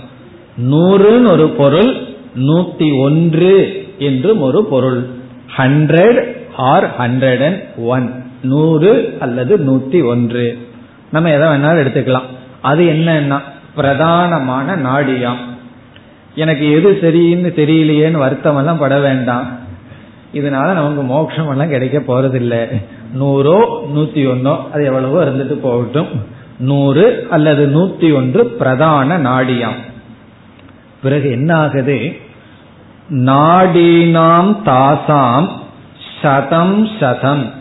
நூறுன்னு 0.70 1.28
ஒரு 1.28 1.50
பொருள் 1.50 1.96
நூத்தி 2.40 3.00
ஒன்று 3.00 3.86
என்றும் 4.00 4.42
ஒரு 4.42 4.66
பொருள். 4.66 5.08
Hundred 5.58 6.35
or 6.58 6.98
hundred 6.98 7.46
and 7.46 7.64
one 7.78 8.24
நூறு 8.42 9.18
அல்லது 9.20 9.58
நூத்தி 9.58 10.06
ஒன்று. 10.06 10.68
நம்ம 11.12 11.30
எதை 11.30 11.48
வேணாலும் 11.48 11.84
எடுத்துக்கலாம். 11.84 12.28
அது 12.62 12.84
என்னன்னா 12.84 13.42
பிரதானமான 13.78 14.76
நாடியாம் 14.76 15.42
எனக்கு 16.36 16.72
எது 16.72 16.98
சரின்னு 17.02 17.60
தெரியலையேன்னு 17.60 18.18
வருத்தம் 18.18 18.58
எல்லாம் 18.58 18.78
பட 18.78 19.00
வேண்டாம். 19.00 19.46
இதனால 20.34 20.74
நமக்கு 20.74 21.02
மோட்சம் 21.02 21.50
எல்லாம் 21.50 21.70
கிடைக்க 21.70 22.00
போறதில்லை. 22.00 22.82
நூறோ 23.20 23.58
நூத்தி 23.96 24.28
ஒன்னோ 24.28 24.72
அது 24.74 24.86
எவ்வளவோ 24.86 25.24
இருந்துட்டு 25.24 25.54
போகட்டும். 25.54 26.08
நூறு 26.60 27.28
அல்லது 27.30 27.68
நூத்தி 27.68 28.16
ஒன்று 28.16 28.46
பிரதான 28.46 29.18
நாடியாம் 29.18 29.80
பிறகு 31.04 31.32
என்ன 31.32 31.56
ஆகுது 31.56 32.16
நாடீனாம் 33.10 34.56
தாசாம் 34.66 35.50
சதம் 36.26 36.88
சதம். 37.00 37.52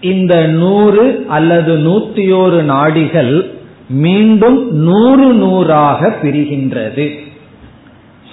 இந்த 0.00 0.46
நூறு 0.46 1.26
அல்லது 1.28 1.76
நூத்தி 1.76 2.18
ஓரு 2.18 2.62
நாடிகள் 2.62 3.50
மீண்டும் 3.88 4.74
நூறு 4.74 5.32
நூறாக 5.32 6.14
பிரிகின்றது. 6.22 7.18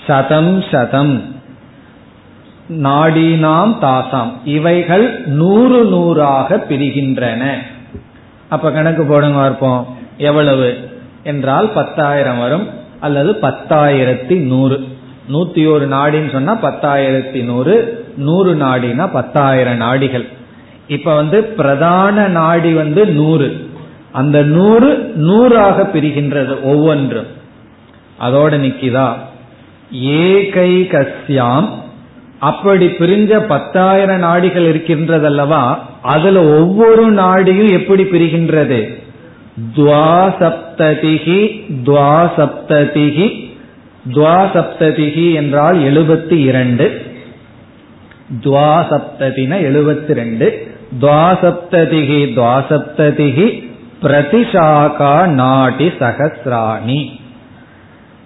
சதம் 0.08 0.64
சதம். 0.72 1.22
நாடினாம் 2.70 3.76
தாசாம். 3.82 4.32
இவைகள் 4.44 5.26
நூறு 5.26 5.84
நூறாக 5.84 6.66
பிரிகின்றன. 6.70 7.54
அப்ப 8.50 8.72
கணக்கு 8.72 9.04
போடுங்க 9.04 9.38
பார்ப்போம். 9.38 9.98
எவ்வளவு? 10.18 10.90
என்றால் 11.24 11.70
பத்தாயிரம் 11.70 12.40
வரும். 12.40 12.68
அல்லது 13.00 13.32
பத்தாயிரத்தி 13.42 14.40
நூறு. 14.40 14.88
நூத்தி 15.34 15.72
ஒரு 15.72 15.88
நாடின்னு 15.88 16.32
சொன்னா 16.32 16.58
பத்தாயிரத்தி 16.62 17.44
நூறு. 17.44 18.05
நூறு 18.18 18.56
நாடினா 18.56 19.12
பத்தாயிரம் 19.12 19.78
நாடிகள். 19.78 20.28
இப்ப 20.88 21.16
வந்து 21.16 21.44
பிரதான 21.44 22.28
நாடி 22.28 22.74
வந்து 22.74 23.06
நூறு. 23.06 23.70
அந்த 24.12 24.44
நூறு 24.44 25.12
நூறாக 25.16 25.90
பிரிகின்றது 25.94 26.62
ஒவ்வொன்றும். 26.62 27.28
அதோட 28.22 28.60
நிக்கிதா. 28.60 29.14
ஏகை 29.94 30.88
கஸ்யாம் 30.88 31.70
அப்படி 32.40 32.86
பிரிஞ்ச 32.86 33.40
பத்தாயிரம் 33.48 34.24
நாடிகள் 34.24 34.76
இருக்கின்றதல்லவா? 34.76 35.78
அதுல 36.02 36.44
ஒவ்வொரு 36.44 37.14
நாடியும் 37.14 37.72
எப்படி 37.72 38.04
பிரிகின்றது? 38.04 39.04
துவாசப்ததிகி 39.76 41.64
துவாசப்ததிகி 41.86 43.54
துவாசப்ததிகி 44.10 45.34
என்றால் 45.34 45.78
எழுபத்தி 45.78 46.32
இரண்டு. 46.32 47.05
துவாசப்ததின 48.44 49.58
எழுபத்தி 49.60 50.14
ரெண்டு 50.14 50.68
துவாசப்ததிகி 51.02 52.20
துவாசப்ததிகி 52.34 53.74
பிரதிசாகா 54.02 55.28
நாடி 55.28 55.88
சகசிராணி. 55.88 57.12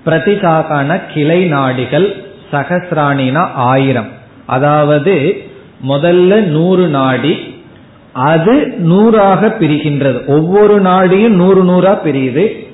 பிரதிசாகான 0.06 1.00
கிளை 1.14 1.46
நாடிகள் 1.46 2.16
சகசிராணினா 2.52 3.50
ஆயிரம். 3.54 4.08
அதாவது 4.46 5.44
முதல்ல 5.88 6.46
நூறு 6.46 6.88
நாடி 6.88 7.56
அது 8.12 8.74
நூறாக 8.78 9.48
பிரிகின்றது. 9.48 10.26
ஒவ்வொரு 10.26 10.82
நாடியும் 10.82 11.36
நூறு 11.42 11.64
நூறா 11.64 11.98
பிரியுது. 12.06 12.68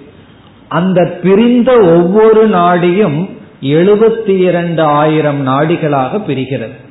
அந்த 0.68 1.20
பிரிந்த 1.24 1.74
ஒவ்வொரு 1.78 2.50
நாடியும் 2.50 3.30
எழுபத்தி 3.62 4.38
இரண்டு 4.38 4.84
ஆயிரம் 4.84 5.48
நாடிகளாக 5.48 6.24
பிரிகிறது. 6.28 6.84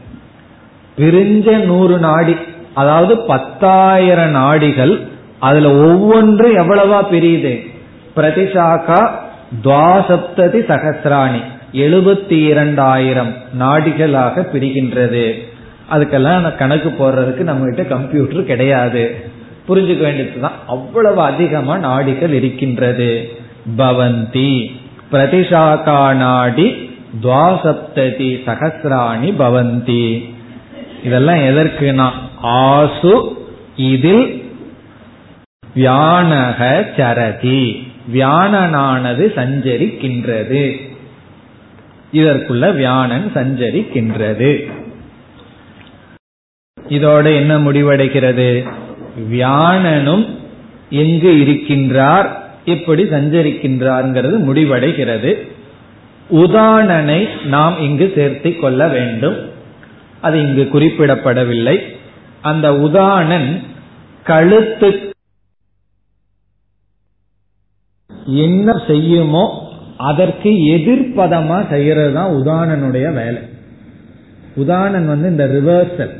பிரிஞ்ச 0.98 1.64
நூறு 1.64 1.98
நாடி 1.98 2.36
அதாவது 2.74 3.18
பத்தாயிரம் 3.18 4.30
நாடிகள் 4.30 5.06
அதுல 5.38 5.68
ஒவ்வொன்று 5.68 6.46
எவ்வளவா 6.60 7.00
பிரியுது? 7.10 7.70
பிரதிசாக்கா 8.16 9.10
துவாசப்ததி 9.64 10.60
சகசிராணி 10.70 11.40
எழுபத்தி 11.72 12.32
இரண்டாயிரம் 12.32 13.34
நாடிகளாக 13.60 14.46
பிரிகின்றது. 14.52 15.34
அதுக்கெல்லாம் 15.92 16.56
கணக்கு 16.56 16.88
போடுறதுக்கு 16.98 17.40
நம்ம 17.40 17.64
கிட்ட 17.64 17.82
கம்ப்யூட்டர் 17.82 18.44
கிடையாது. 18.44 19.24
புரிஞ்சுக்க 19.68 20.00
வேண்டியதுதான். 20.00 20.52
அவ்வளவு 20.66 21.20
அதிகமா 21.20 21.78
நாடிகள் 21.78 22.32
இருக்கின்றது. 22.32 23.32
பவந்தி 23.78 24.70
பிரதிசாக்கா 25.12 26.14
நாடி 26.14 26.90
துவாசப்ததி 27.22 28.30
சகசிராணி 28.46 29.34
பவந்தி. 29.38 30.32
இதெல்லாம் 31.04 31.36
எதற்குனா? 31.36 32.10
ஆசு 32.40 33.46
இதில் 33.76 34.52
வியானக 35.76 36.86
சரதி. 36.96 37.92
வியானனானது 38.14 39.32
சஞ்சரிக்கின்றது. 39.36 40.90
இதற்குள்ள 42.12 42.74
வியானன் 42.74 43.30
சஞ்சரிக்கின்றது. 43.34 44.72
இதோட 46.88 47.34
என்ன 47.34 47.58
முடிவடைகிறது? 47.58 48.72
வியானனும் 49.32 50.28
எங்கு 50.90 51.34
இருக்கின்றார்? 51.34 52.28
எப்படி 52.64 53.02
சஞ்சரிக்கின்றார்ங்கிறது 53.02 54.36
முடிவடைகிறது. 54.36 55.48
உதாரணனை 56.32 57.44
நாம் 57.44 57.80
இங்கு 57.80 58.12
சேர்த்திக் 58.16 58.60
கொள்ள 58.60 58.88
வேண்டும். 58.88 59.52
அது 60.26 60.36
இங்கு 60.46 60.64
குறிப்பிடப்படவில்லை. 60.74 61.76
அந்த 62.50 62.66
உதாரணன் 62.86 63.48
கழுத்து 64.30 64.88
என்ன 68.46 68.68
செய்யுமோ 68.90 69.44
அதற்கு 70.10 70.50
எதிர்ப்பதமா 70.76 71.58
செய்யறது 71.72 72.12
தான் 72.18 72.36
உதாரணனுடைய 72.40 73.06
வேலை. 73.20 73.40
உதாரணன் 74.62 75.08
வந்து 75.12 75.26
இந்த 75.32 75.46
ரிவர்சல் 75.56 76.12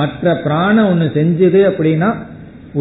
மற்ற 0.00 0.34
பிராணம் 0.44 0.88
ஒண்ணு 0.90 1.06
செஞ்சது 1.16 1.60
அப்படின்னா 1.70 2.10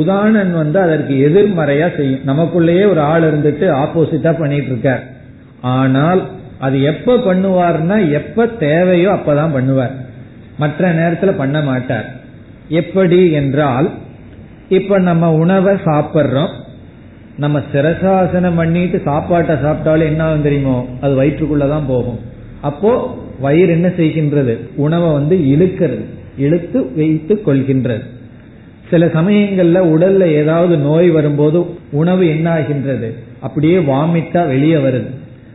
உதாரணன் 0.01 0.53
வந்து 0.61 0.77
அதற்கு 0.85 1.13
எதிர்மறையா 1.27 1.87
செய்யும். 1.97 2.25
நமக்குள்ளேயே 2.29 2.83
ஒரு 2.91 3.01
ஆள் 3.11 3.25
இருந்துட்டு 3.29 3.65
ஆப்போசிட்டா 3.81 4.31
பண்ணிட்டு 4.41 4.71
இருக்கார் 4.73 5.03
ஆனால் 5.75 6.21
அது 6.65 6.77
எப்ப 6.91 7.17
பண்ணுவார்னா 7.27 7.97
எப்ப 8.19 8.45
தேவையோ 8.65 9.09
அப்பதான் 9.17 9.55
பண்ணுவார். 9.57 9.93
மற்ற 10.61 10.93
நேரத்துல 10.93 11.31
பண்ண 11.37 11.61
மாட்டார். 11.61 12.07
எப்படி 12.69 13.31
என்றால் 13.31 13.87
இப்ப 14.69 14.99
நம்ம 14.99 15.33
உணவை 15.33 15.73
சாப்பிட்றோம். 15.73 16.51
நம்ம 17.37 17.59
சிரசாசனம் 17.73 18.55
பண்ணிட்டு 18.55 19.01
சாப்பாட்டை 19.05 19.55
சாப்பிட்டாலும் 19.55 20.05
என்ன 20.05 20.23
ஆகும் 20.23 20.41
தெரியுமோ? 20.41 20.77
அது 21.01 21.23
வயிற்றுக்குள்ளதான் 21.23 21.87
போகும். 21.87 22.19
அப்போ 22.61 23.17
வயிறு 23.39 23.71
என்ன 23.71 23.87
செய்கின்றது? 23.87 24.57
உணவை 24.75 25.11
வந்து 25.11 25.35
இழுக்கிறது. 25.35 26.03
இழுத்து 26.37 26.91
வைத்து 26.95 27.41
கொள்கின்றது. 27.45 28.03
சில 28.89 29.05
சமயங்கள்ல 29.05 29.79
உடல்ல 29.93 30.23
ஏதாவது 30.25 30.77
நோய் 30.77 31.09
வரும்போது 31.09 31.65
உணவு 31.91 32.27
என்ன 32.27 32.51
ஆகின்றது? 32.51 33.15
அப்படியே 33.39 33.77
வாமிட்டா 33.79 34.47
வெளியே 34.47 34.75
வருது. 34.75 35.09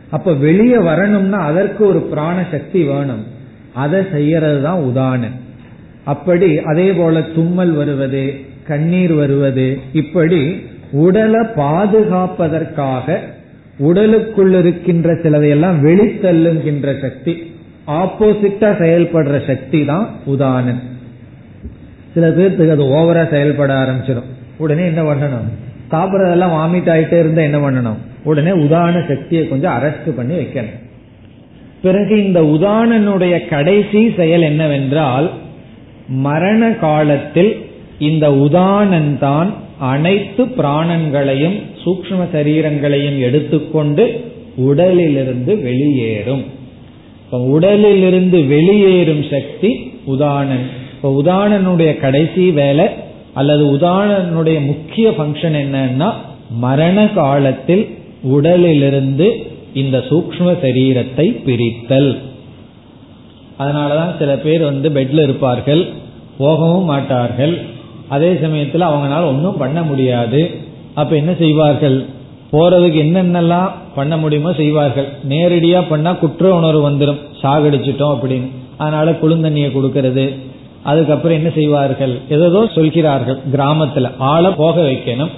அப்ப 0.09 0.33
வெளியே 0.33 0.77
வரணும்னா 0.77 1.37
அதற்கு 1.37 1.87
ஒரு 1.87 1.99
பிராண 1.99 2.45
சக்தி 2.51 2.83
வேணும். 2.83 3.35
அதை 3.83 3.99
செய்யறது 4.11 4.59
தான் 4.61 4.81
உதாரணம். 4.81 5.35
அப்படி 6.03 6.49
அதே 6.71 6.89
போல 6.93 7.21
தும்மல் 7.21 7.73
வருவது 7.79 8.23
கண்ணீர் 8.67 9.13
வருவது 9.13 9.67
இப்படி 9.93 10.41
உடலை 10.91 11.41
பாதுகாப்பதற்காக 11.55 13.17
உடலுக்குள் 13.77 14.53
இருக்கின்ற 14.59 15.13
சிலதையெல்லாம் 15.13 15.77
வெளித்தள்ளுகின்ற 15.87 16.87
சக்தி 17.01 17.33
ஆப்போசிட்டா 18.01 18.69
செயல்படுற 18.83 19.35
சக்தி 19.47 19.79
தான் 19.85 20.05
உதாரணம். 20.25 20.81
சில 22.13 22.27
பேர்த்துக்கு 22.37 22.75
அது 22.75 22.85
ஓவரா 22.97 23.23
செயல்பட 23.29 23.71
ஆரம்பிச்சிடும். 23.73 24.29
உடனே 24.57 24.85
என்ன 24.85 25.01
பண்ணணும்? 25.01 25.47
சாப்பிட்றதெல்லாம் 25.91 26.55
வாமிட் 26.57 26.89
ஆயிட்டே 26.93 27.19
இருந்தா 27.19 27.41
என்ன 27.41 27.59
பண்ணணும்? 27.65 27.99
உடனே 28.23 28.51
உதாரண 28.65 28.97
சக்தியை 29.07 29.43
கொஞ்சம் 29.47 29.75
அரெஸ்ட் 29.77 30.09
பண்ணி 30.15 30.35
வைக்கணும். 30.35 30.77
பிறகு 31.81 32.25
இந்த 32.25 32.41
உதாரணனுடைய 32.41 33.47
கடைசி 33.47 34.13
செயல் 34.17 34.41
என்னவென்றால் 34.41 35.31
மரண 36.07 36.69
காலத்தில் 36.69 37.65
இந்த 37.99 38.31
உதாரணன் 38.31 39.17
தான் 39.19 39.53
அனைத்து 39.79 40.45
பிராணங்களையும் 40.45 41.61
சூக்ம 41.85 42.21
சரீரங்களையும் 42.33 43.19
எடுத்துக்கொண்டு 43.19 44.33
உடலிலிருந்து 44.55 45.61
வெளியேறும். 45.61 46.43
இப்ப 47.25 47.39
உடலிலிருந்து 47.39 48.45
வெளியேறும் 48.45 49.23
சக்தி 49.31 49.91
உதாரணன் 50.05 50.65
இப்ப 50.95 51.21
உதாரணனுடைய 51.23 51.99
கடைசி 51.99 52.51
வேலை 52.51 52.85
அல்லது 53.33 53.65
உதாரணனுடைய 53.65 54.65
முக்கிய 54.65 55.09
பங்கன் 55.09 55.57
என்னன்னா 55.63 56.13
மரண 56.51 57.07
காலத்தில் 57.07 57.87
உடலிலிருந்து 58.21 59.55
இந்த 59.83 59.97
சூக்ம 60.09 60.49
சரீரத்தை 60.63 61.25
பிரித்தல். 61.45 62.11
அதனாலதான் 63.59 64.13
சில 64.19 64.31
பேர் 64.37 64.63
வந்து 64.63 64.89
பெட்ல 64.89 65.23
இருப்பார்கள் 65.23 65.83
போகவும் 66.37 66.89
மாட்டார்கள். 66.91 67.55
அதே 68.07 68.29
சமயத்தில் 68.41 68.89
அவங்களால 68.89 69.25
ஒன்றும் 69.25 69.57
பண்ண 69.57 69.79
முடியாது. 69.83 70.41
அப்ப 70.93 71.15
என்ன 71.15 71.31
செய்வார்கள்? 71.39 71.97
போறதுக்கு 72.51 72.99
என்னென்னலாம் 73.05 73.71
பண்ண 73.95 74.17
முடியுமோ 74.17 74.51
செய்வார்கள். 74.53 75.07
நேரடியா 75.29 75.79
பண்ணா 75.89 76.11
குற்ற 76.13 76.51
உணர்வு 76.55 76.81
வந்துடும் 76.89 77.23
சாகடிச்சிட்டோம் 77.41 78.13
அப்படின்னு. 78.13 78.47
அதனால 78.77 79.11
குழுந்தண்ணியை 79.11 79.69
கொடுக்கறது. 79.71 80.25
அதுக்கப்புறம் 80.83 81.37
என்ன 81.37 81.49
செய்வார்கள்? 81.55 82.13
ஏதோ 82.29 82.61
சொல்கிறார்கள். 82.75 83.39
கிராமத்துல 83.53 84.09
ஆளை 84.17 84.51
போக 84.51 84.81
வைக்கணும். 84.81 85.33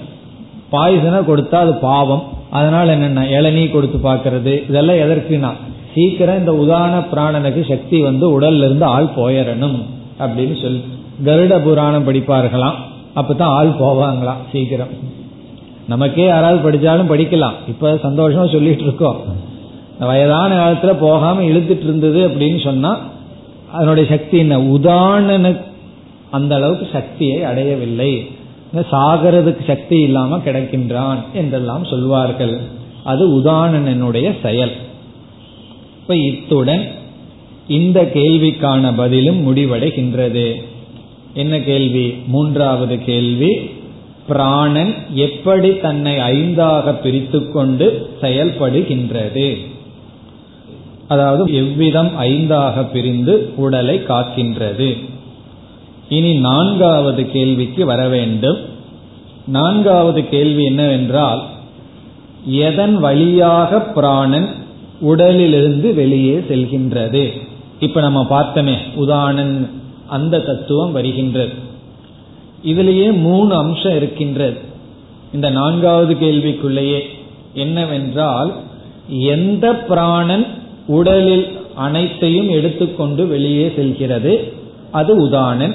பாய்சனை 0.72 1.20
கொடுத்தா 1.20 1.54
அது 1.54 1.74
பாவம். 1.74 2.22
அதனால 2.50 2.92
என்னென்ன? 2.92 3.24
இளநீ 3.24 3.70
கொடுத்து 3.70 3.98
பார்க்கறது. 3.98 4.68
இதெல்லாம் 4.68 4.96
எதற்குனா 4.96 5.52
சீக்கிரம் 5.94 6.38
இந்த 6.38 6.54
உதாரண 6.54 6.98
பிராணனுக்கு 6.98 7.68
சக்தி 7.68 8.00
வந்து 8.00 8.40
உடல்ல 8.40 8.56
இருந்து 8.56 8.84
ஆள் 8.84 9.08
போயிடணும் 9.16 9.82
அப்படின்னு 10.18 10.62
சொல்லி 10.62 10.84
கருட 11.24 11.62
புராணம் 11.62 12.08
படிப்பார்களாம். 12.08 12.74
அப்பதான் 13.16 13.42
ஆள் 13.42 13.68
போவாங்களாம் 13.68 14.42
சீக்கிரம். 14.52 14.88
நமக்கே 15.88 16.24
யாராவது 16.24 16.70
படிச்சாலும் 16.70 17.10
படிக்கலாம். 17.10 17.52
இப்ப 17.68 17.92
சந்தோஷமா 17.92 18.52
சொல்லிட்டு 18.52 18.82
இருக்கோம். 18.82 19.48
வயதான 19.98 20.50
காலத்துல 20.56 20.96
போகாம 21.00 21.40
இழுத்துட்டு 21.40 21.82
இருந்தது 21.82 22.28
அப்படின்னு 22.28 22.64
சொன்னா 22.64 22.98
அதனுடைய 23.72 24.08
சக்தி 24.08 24.38
என்ன? 24.38 24.60
உதாரண 24.60 25.52
அந்த 26.30 26.54
அளவுக்கு 26.54 26.88
சக்தியை 26.92 27.44
அடையவில்லை. 27.44 28.30
சாகிறதுக்கு 28.74 29.64
சக்தி 29.66 30.00
இல்லாம 30.00 30.38
கிடைக்கின்றான் 30.38 31.18
என்றெல்லாம் 31.32 31.84
சொல்வார்கள். 31.84 32.60
அது 33.04 33.28
உதாரணனுடைய 33.28 34.34
செயல். 34.42 34.72
இப்ப 36.00 36.16
இத்துடன் 36.16 36.90
இந்த 37.68 38.10
கேள்விக்கான 38.14 38.92
பதிலும் 38.96 39.56
முடிவடைகின்றது. 39.56 40.62
என்ன 41.34 41.60
கேள்வி? 41.60 42.14
மூன்றாவது 42.26 42.98
கேள்வி. 42.98 43.70
பிராணன் 44.26 44.94
எப்படி 45.14 45.76
தன்னை 45.76 46.16
ஐந்தாக 46.16 47.00
பிரித்துக்கொண்டு 47.00 48.10
செயல்படுகின்றது? 48.20 49.56
அதாவது 51.08 51.54
எவ்விதம் 51.54 52.10
ஐந்தாக 52.20 52.90
பிரிந்து 52.92 53.52
உடலை 53.56 54.00
காக்கின்றது? 54.08 55.09
இனி 56.10 56.34
நான்காவது 56.34 57.30
கேள்விக்கு 57.30 57.86
வர 57.86 58.08
வேண்டும். 58.08 58.56
நான்காவது 59.46 60.28
கேள்வி 60.28 60.64
என்னவென்றால் 60.64 61.42
எதன் 62.46 62.96
வழியாக 62.98 63.80
பிராணன் 63.80 64.46
உடலிலிருந்து 65.00 65.94
வெளியே 65.94 66.36
செல்கின்றது? 66.48 67.40
இப்ப 67.80 68.00
நம்ம 68.00 68.26
பார்த்தோமே 68.30 68.74
உதாரணன் 68.96 69.68
அந்த 70.06 70.40
தத்துவம் 70.40 70.92
வருகின்றது. 70.92 71.52
இதுலேயே 72.66 73.18
மூணு 73.18 73.54
அம்சம் 73.54 73.96
இருக்கின்றது. 73.96 74.58
இந்த 75.34 75.50
நான்காவது 75.50 76.14
கேள்விக்குள்ளேயே 76.14 77.00
என்னவென்றால் 77.54 78.52
எந்த 79.08 79.74
பிராணன் 79.74 80.46
உடலில் 80.86 81.46
அனைத்தையும் 81.74 82.48
எடுத்துக்கொண்டு 82.48 83.26
வெளியே 83.26 83.72
செல்கிறது? 83.76 84.52
அது 84.90 85.28
உதாரணன். 85.28 85.74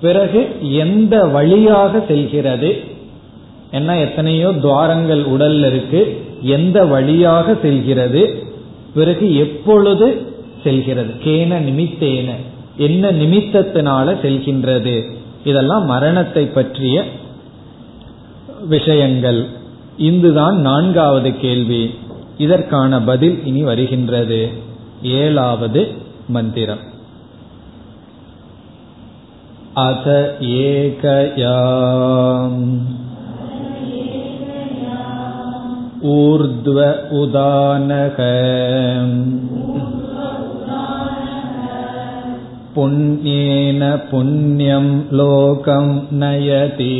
பிறகு 0.00 0.72
எந்த 0.72 1.24
வழியாக 1.24 2.04
செல்கிறது? 2.08 2.84
என்ன 3.70 3.98
எத்தனையோ 3.98 4.52
துவாரங்கள் 4.52 5.24
உடல்ல 5.24 5.66
இருக்கு. 5.66 6.26
எந்த 6.42 6.84
வழியாக 6.84 7.56
செல்கிறது? 7.62 8.42
பிறகு 8.94 9.36
எப்பொழுது 9.36 10.26
செல்கிறது? 10.62 11.14
கேன 11.24 11.60
நிமித்தேன. 11.60 12.30
என்ன 12.76 13.10
நிமித்தத்தினால 13.10 14.16
செல்கின்றது? 14.22 15.10
இதெல்லாம் 15.44 15.86
மரணத்தை 15.86 16.44
பற்றிய 16.44 17.04
விஷயங்கள். 18.68 19.46
இந்துதான் 19.98 20.60
நான்காவது 20.60 21.38
கேள்வி. 21.38 21.94
இதற்கான 22.38 23.02
பதில் 23.02 23.44
இனி 23.44 23.62
வருகின்றது. 23.62 24.48
ஏழாவது 25.02 25.92
மந்திரம். 26.28 26.87
अथ 29.81 30.07
एकया 30.43 31.55
ऊर्ध्व 36.11 36.79
उदानः 37.19 38.17
पुण्येन 42.75 43.81
पुण्यं 44.11 44.85
लोकं 45.17 45.89
नयति 46.19 46.93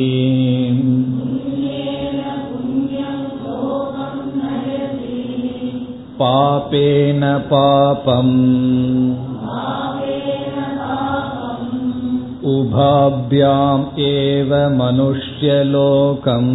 पापेन 6.19 7.21
पापम् 7.51 8.35
उभाभ्याम् 12.53 13.85
एव 14.07 14.51
मनुष्यलोकम् 14.77 16.53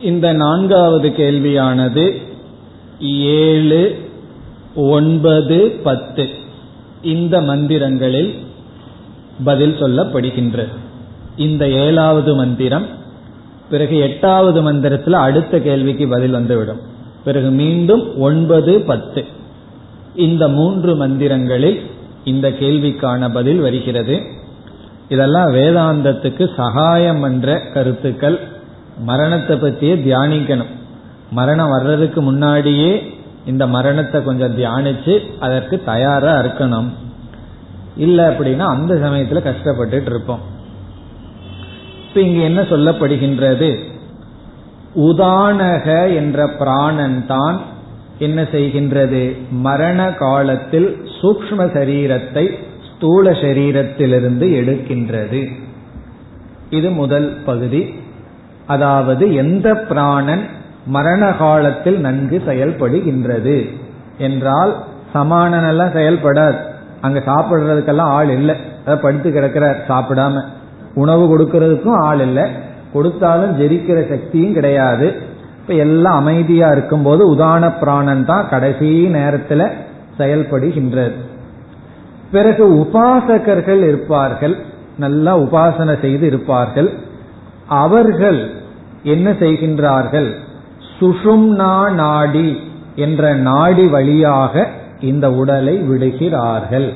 இந்த 0.00 0.26
நான்காவது 0.32 1.08
கேள்வியானது 1.08 2.04
ஏழு 3.36 3.82
ஒன்பது 4.90 5.58
பத்து 5.84 6.24
இந்த 7.02 7.40
மந்திரங்களில் 7.40 8.32
பதில் 9.44 9.78
சொல்லப்படுகின்றது 9.80 10.74
இந்த 11.36 11.68
ஏழாவது 11.68 12.34
மந்திரம் 12.34 12.86
பிறகு 13.71 13.97
எட்டாவது 13.97 14.61
மந்திரத்தில் 14.61 15.13
அடுத்த 15.13 15.59
கேள்விக்கு 15.59 16.07
பதில் 16.07 16.31
வந்துவிடும். 16.31 16.79
பிறகு 17.23 17.49
மீண்டும் 17.49 18.19
ஒன்பது 18.19 18.81
பத்து. 18.81 19.25
இந்த 20.15 20.47
மூன்று 20.47 21.07
மந்திரங்களில் 21.07 21.79
இந்த 22.23 22.49
கேள்விக்கான 22.49 23.31
பதில் 23.33 23.59
வருகிறது. 23.59 24.21
இதெல்லாம் 25.09 25.53
வேதாந்தத்துக்கு 25.53 26.49
சகாயம் 26.55 27.23
என்ற 27.23 27.61
கருத்துக்கள். 27.73 28.39
மரணத்தை 28.97 29.57
பற்றியே 29.57 29.95
தியானிக்கணும். 29.95 30.71
மரணம் 31.31 31.69
வர்றதுக்கு 31.69 32.21
முன்னாடியே 32.21 33.17
இந்த 33.45 33.67
மரணத்தை 33.67 34.23
கொஞ்சம் 34.23 34.57
தியானிச்சு 34.57 35.19
அதற்கு 35.39 35.83
தயாரா 35.83 36.39
இருக்கணும். 36.39 36.89
இல்லை 37.97 38.25
அப்படின்னா 38.25 38.65
அந்த 38.67 38.95
சமயத்துல 38.95 39.43
கஷ்டப்பட்டுட்டு 39.43 40.05
இருப்போம். 40.05 40.39
இப்ப 42.13 42.23
இங்க 42.23 42.41
என்ன 42.43 42.61
சொல்லப்படுகின்றது? 42.61 43.75
உதானக 44.95 46.15
என்ற 46.15 46.47
பிராணன் 46.47 47.25
தான் 47.27 47.59
என்ன 48.19 48.41
செய்கின்றது? 48.41 49.37
மரண 49.51 50.13
காலத்தில் 50.13 51.05
சூக்ம 51.21 51.65
சரீரத்தை 51.73 52.57
ஸ்தூல 52.87 53.31
சரீரத்திலிருந்து 53.31 54.47
எடுக்கின்றது. 54.59 55.47
இது 56.69 56.89
முதல் 56.89 57.37
பகுதி. 57.45 57.93
அதாவது 58.67 59.33
எந்த 59.33 59.75
பிராணன் 59.75 60.45
மரண 60.85 61.31
காலத்தில் 61.31 61.99
நன்கு 61.99 62.43
செயல்படுகின்றது 62.47 63.69
என்றால் 64.17 64.83
சமானனெல்லாம் 65.13 65.95
செயல்படாது. 65.97 66.57
அங்க 67.01 67.19
சாப்பிடுறதுக்கெல்லாம் 67.25 68.13
ஆள் 68.17 68.29
இல்லை. 68.29 68.55
படுத்து 69.01 69.31
கிடக்கிறார் 69.31 69.85
சாப்பிடாம. 69.87 70.43
உணவு 70.93 71.23
கொடுக்கறதுக்கும் 71.31 71.99
ஆள் 71.99 72.19
இல்லை. 72.19 72.43
கொடுத்தாலும் 72.93 73.59
ஜெரிக்கிற 73.59 74.09
சக்தியும் 74.09 74.53
கிடையாது. 74.53 75.15
இப்ப 75.61 75.73
எல்லாம் 75.73 76.15
அமைதியா 76.15 76.71
இருக்கும்போது 76.71 77.35
உதான 77.35 77.73
பிராணன் 77.79 78.25
தான் 78.25 78.49
கடைசி 78.49 79.07
நேரத்துல 79.07 79.71
செயல்படுகின்றது 80.17 81.11
பிறகு 82.31 82.73
உபாசகர்கள் 82.75 83.81
இருப்பார்கள். 83.83 84.55
நல்லா 84.97 85.37
உபாசனை 85.37 85.99
செய்து 85.99 86.27
இருப்பார்கள். 86.27 86.93
அவர்கள் 87.67 88.51
என்ன 89.03 89.31
செய்கின்றார்கள்? 89.31 90.33
சுஷும்னா 90.99 91.91
நாடி 91.91 92.59
என்ற 92.95 93.33
நாடி 93.33 93.87
வழியாக 93.87 94.67
இந்த 94.99 95.31
உடலை 95.31 95.77
விடுகிறார்கள். 95.77 96.93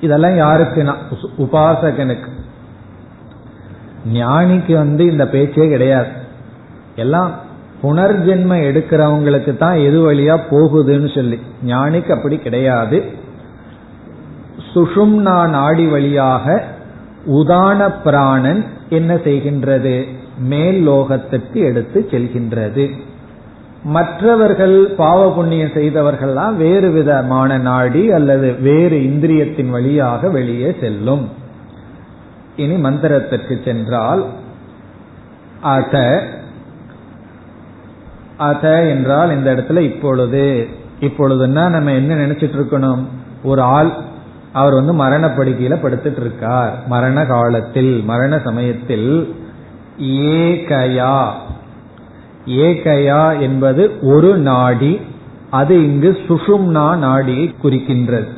இதெல்லாம் 0.00 0.36
யாருக்கு 0.36 0.92
உபாசகனுக்கு. 1.38 2.36
ஞானிக்கு 4.14 4.72
வந்து 4.72 5.04
இந்த 5.04 5.28
பேச்சே 5.28 5.68
கிடையாது. 5.68 6.08
எல்லாம் 6.96 7.30
புனர்ஜென்ம 7.82 8.60
எடுக்கிறவங்களுக்கு 8.68 9.56
தான் 9.56 9.76
எது 9.76 10.12
வழியா 10.12 10.38
போகுதுன்னு 10.50 11.14
சொல்லி. 11.14 11.40
ஞானிக்கு 11.66 12.10
அப்படி 12.10 12.36
கிடையாது. 12.36 13.04
சுஷும்னா 14.74 15.48
நாடி 15.48 15.86
வழியாக 15.86 16.64
உதான 17.26 17.94
பிராணன் 18.04 18.64
என்ன 18.88 19.14
செய்கின்றது? 19.14 20.08
மேல் 20.38 20.88
லோகத்திற்கு 20.88 21.54
எடுத்து 21.54 22.08
செல்கின்றது. 22.10 22.90
மற்றவர்கள் 23.84 24.94
பாவ 24.96 25.32
புண்ணியம் 25.32 25.68
செய்தவர்கள்லாம் 25.68 26.56
வேறு 26.56 26.90
விதமான 26.90 27.58
நாடி 27.58 28.10
அல்லது 28.10 28.54
வேறு 28.60 28.96
இந்திரியத்தின் 28.96 29.68
வழியாக 29.68 30.28
வெளியே 30.28 30.76
செல்லும். 30.80 31.28
இனி 32.58 32.76
மந்திரத்திற்கு 32.88 33.54
சென்றால் 33.64 34.22
அத 35.60 35.94
அத 38.38 38.64
என்றால் 38.88 39.30
இந்த 39.36 39.48
இடத்துல 39.54 39.80
இப்பொழுது. 39.80 40.44
இப்பொழுதுன்னா 41.00 41.64
நம்ம 41.68 41.92
என்ன 41.92 42.14
நினைச்சிட்டு 42.14 42.56
இருக்கணும் 42.58 43.02
ஒரு 43.42 43.62
ஆள் 43.76 43.90
அவர் 44.52 44.76
வந்து 44.78 44.92
மரணப்படுக்கையில 45.02 45.74
படுத்துட்டு 45.82 46.20
இருக்கார் 46.20 46.72
மரண 46.86 47.26
காலத்தில் 47.26 47.92
மரண 48.04 48.38
சமயத்தில் 48.38 49.10
ஏகயா. 50.30 51.18
ஏகயா 52.46 53.22
என்பது 53.40 53.82
ஒரு 54.02 54.30
நாடி 54.50 54.92
அது 55.50 55.74
இங்கு 55.84 56.10
சுஷும்னா 56.28 56.86
நாடியை 56.96 57.54
குறிக்கின்றது. 57.62 58.32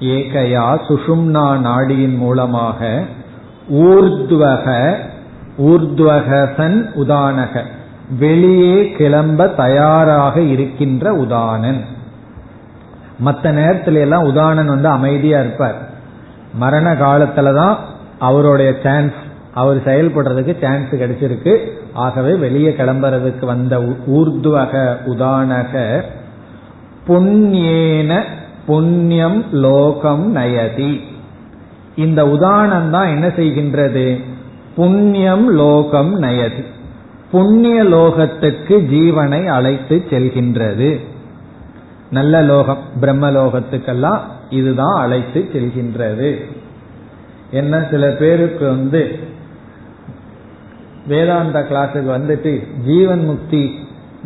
ஏகயா 0.00 0.66
சுஷும்னா 0.88 1.46
நாடியின் 1.58 2.16
மூலமாக 2.16 2.80
ஊர்துவக 3.72 4.94
ஊர்துவகசன் 5.58 6.90
உதானக. 6.94 7.62
வெளியே 8.18 8.90
கிளம்ப 8.90 9.48
தயாராக 9.48 10.40
இருக்கின்ற 10.40 11.12
உதானன். 11.12 11.80
மற்ற 13.18 13.52
நேரத்துல 13.52 14.00
எல்லாம் 14.00 14.24
உதானன் 14.24 14.66
வந்து 14.66 14.88
அமைதியா 14.88 15.40
இருப்பார். 15.40 15.88
மரண 16.54 16.92
காலத்துல 16.92 17.54
தான் 17.54 17.78
அவருடைய 18.18 18.74
சான்ஸ் 18.82 19.12
அவர் 19.54 19.82
செயல்படுறதுக்கு 19.84 20.56
சான்ஸ் 20.60 20.90
கிடைச்சிருக்கு. 20.90 21.56
ஆகவே 21.92 22.34
வெளியே 22.34 22.70
கிளம்புறதுக்கு 22.70 23.44
வந்த 23.44 23.78
ஊர்துவக 24.06 24.96
உதானக 25.06 26.02
புண்ணியேன 27.08 28.22
புண்ணியம் 28.66 29.44
லோகம் 29.52 30.36
நயதி. 30.36 31.10
இந்த 31.96 32.28
உதாரணம் 32.28 32.90
தான் 32.90 33.06
என்ன 33.06 33.26
செய்கின்றது? 33.26 34.20
புண்ணியம் 34.76 35.50
லோகம் 35.50 36.22
நயது. 36.22 36.64
புண்ணிய 37.30 37.84
லோகத்துக்கு 37.84 38.78
ஜீவனை 38.92 39.46
அழைத்து 39.46 40.04
செல்கின்றது. 40.10 41.00
நல்ல 42.10 42.42
லோகம் 42.42 42.78
பிரம்ம 43.00 43.30
லோகத்துக்கெல்லாம் 43.30 44.20
இதுதான் 44.50 45.00
அழைத்து 45.00 45.48
செல்கின்றது. 45.52 46.44
என்ன 47.50 47.86
சில 47.90 48.10
பேருக்கு 48.10 48.66
வந்து 48.66 49.18
வேதாந்த 51.06 51.66
கிளாஸுக்கு 51.70 52.10
வந்துட்டு 52.18 52.82
ஜீவன் 52.84 53.24
முக்தி 53.24 53.74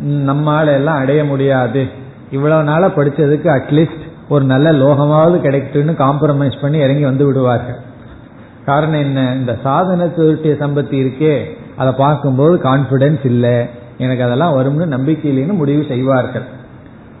நம்மால 0.07 0.73
எல்லாம் 0.73 0.97
அடைய 0.97 1.25
முடியாது. 1.25 1.87
இவ்வளவு 2.31 2.63
நாளா 2.63 2.87
படிச்சதுக்கு 2.87 3.47
அட்லீஸ்ட் 3.47 4.06
ஒரு 4.29 4.45
நல்ல 4.45 4.71
லோகமாவது 4.71 5.35
கிடைக்குன்னு 5.45 5.93
காம்ப்ரமைஸ் 5.95 6.61
பண்ணி 6.61 6.77
இறங்கி 6.77 7.03
வந்து 7.03 7.25
விடுவார்கள். 7.25 7.77
காரணம் 8.65 8.99
என்ன? 8.99 9.35
இந்த 9.35 9.57
சாதன 9.63 10.05
திருட்டிய 10.05 10.53
சம்பத்தி 10.63 10.95
இருக்கே 11.05 11.43
அதை 11.77 11.93
பார்க்கும்போது 11.93 12.55
கான்பிடன்ஸ் 12.57 13.25
இல்லை. 13.25 13.65
எனக்கு 13.97 14.23
அதெல்லாம் 14.23 14.57
வரும்னு 14.57 14.85
நம்பிக்கை 14.85 15.37
இல்லைன்னு 15.37 15.53
முடிவு 15.53 15.85
செய்வார்கள். 15.87 16.41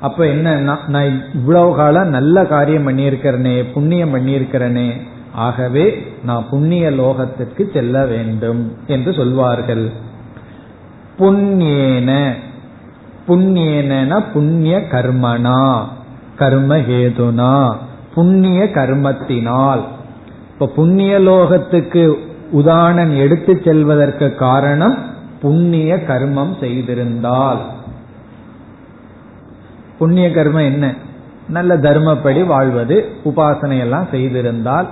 அப்ப 0.01 0.27
என்ன? 0.27 0.77
நான் 0.87 1.33
இவ்வளவு 1.33 1.75
காலம் 1.75 2.09
நல்ல 2.09 2.45
காரியம் 2.45 2.87
பண்ணியிருக்கிறனே 2.87 3.71
புண்ணியம் 3.73 4.15
பண்ணியிருக்கிறனே 4.15 5.01
ஆகவே 5.33 6.13
நான் 6.23 6.49
புண்ணிய 6.49 6.89
லோகத்திற்கு 6.89 7.73
செல்ல 7.73 8.05
வேண்டும் 8.05 8.77
என்று 8.87 9.13
சொல்வார்கள். 9.13 9.91
புண்ணியேன 11.19 12.33
புண்ணியேன 13.27 14.23
புண்ணிய 14.33 14.77
கர்மனா? 14.77 15.83
கர்ம 16.37 16.77
ஹேதுனா 16.77 17.75
புண்ணிய 18.15 18.63
கர்மத்தினால். 18.63 19.81
இப்ப 20.53 20.67
புண்ணிய 20.67 21.19
லோகத்துக்கு 21.19 22.13
உதாரணம் 22.51 23.15
எடுத்து 23.17 23.61
செல்வதற்கு 23.63 24.35
காரணம் 24.35 24.97
புண்ணிய 25.41 25.95
கர்மம் 26.07 26.53
செய்திருந்தால். 26.59 27.57
புண்ணிய 29.97 30.27
கர்மம் 30.29 30.65
என்ன? 30.65 30.93
நல்ல 31.49 31.77
தர்மப்படி 31.77 32.45
வாழ்வது 32.45 33.09
உபாசனை 33.25 33.79
எல்லாம் 33.79 34.07
செய்திருந்தால். 34.11 34.87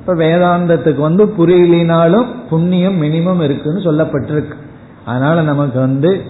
இப்ப 0.00 0.14
வேதாந்தத்துக்கு 0.14 1.00
வந்து 1.00 1.26
புரியலினாலும் 1.26 2.26
புண்ணியம் 2.50 3.02
மினிமம் 3.02 3.40
இருக்குன்னு 3.40 3.80
சொல்லப்பட்டிருக்கு. 3.80 4.56
அதனால 5.04 5.42
நமக்கு 5.42 5.80
வந்து 5.80 6.22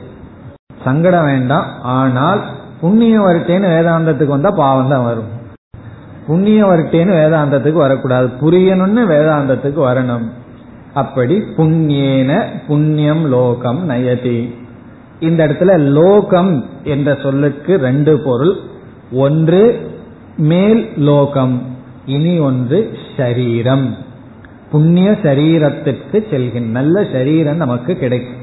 சங்கடம் 0.85 1.25
வேண்டாம். 1.25 1.67
ஆனால் 1.83 2.43
புண்ணியம் 2.81 3.27
வரட்டேன்னு 3.27 3.69
வேதாந்தத்துக்கு 3.75 4.35
வந்தா 4.37 4.51
பாவம் 4.51 4.89
தான் 4.89 5.05
வரும். 5.05 5.31
புண்ணியம் 6.27 6.71
வரட்டேன்னு 6.71 7.13
வேதாந்தத்துக்கு 7.21 7.73
வரக்கூடாது. 7.73 8.29
புரியணும்னு 8.41 9.07
வேதாந்தத்துக்கு 9.07 9.81
வரணும். 9.91 10.27
அப்படி 10.95 11.43
புண்ணியேன 11.57 12.45
புண்ணியம் 12.67 13.27
லோகம் 13.27 13.89
நயதி. 13.89 14.55
இந்த 15.21 15.47
இடத்துல 15.47 15.79
லோகம் 15.79 16.65
என்ற 16.85 17.19
சொல்லுக்கு 17.23 17.77
ரெண்டு 17.77 18.21
பொருள். 18.25 18.57
ஒன்று 19.13 19.91
மேல் 20.37 20.91
லோகம் 20.97 21.63
இனி 22.07 22.39
ஒன்று 22.39 22.91
ஷரீரம் 23.17 23.87
புண்ணிய 24.71 25.11
சரீரத்திற்கு 25.23 26.27
செல்கின்ற 26.31 26.71
நல்ல 26.79 27.05
சரீரம் 27.13 27.57
நமக்கு 27.57 27.95
கிடைக்கும். 27.95 28.43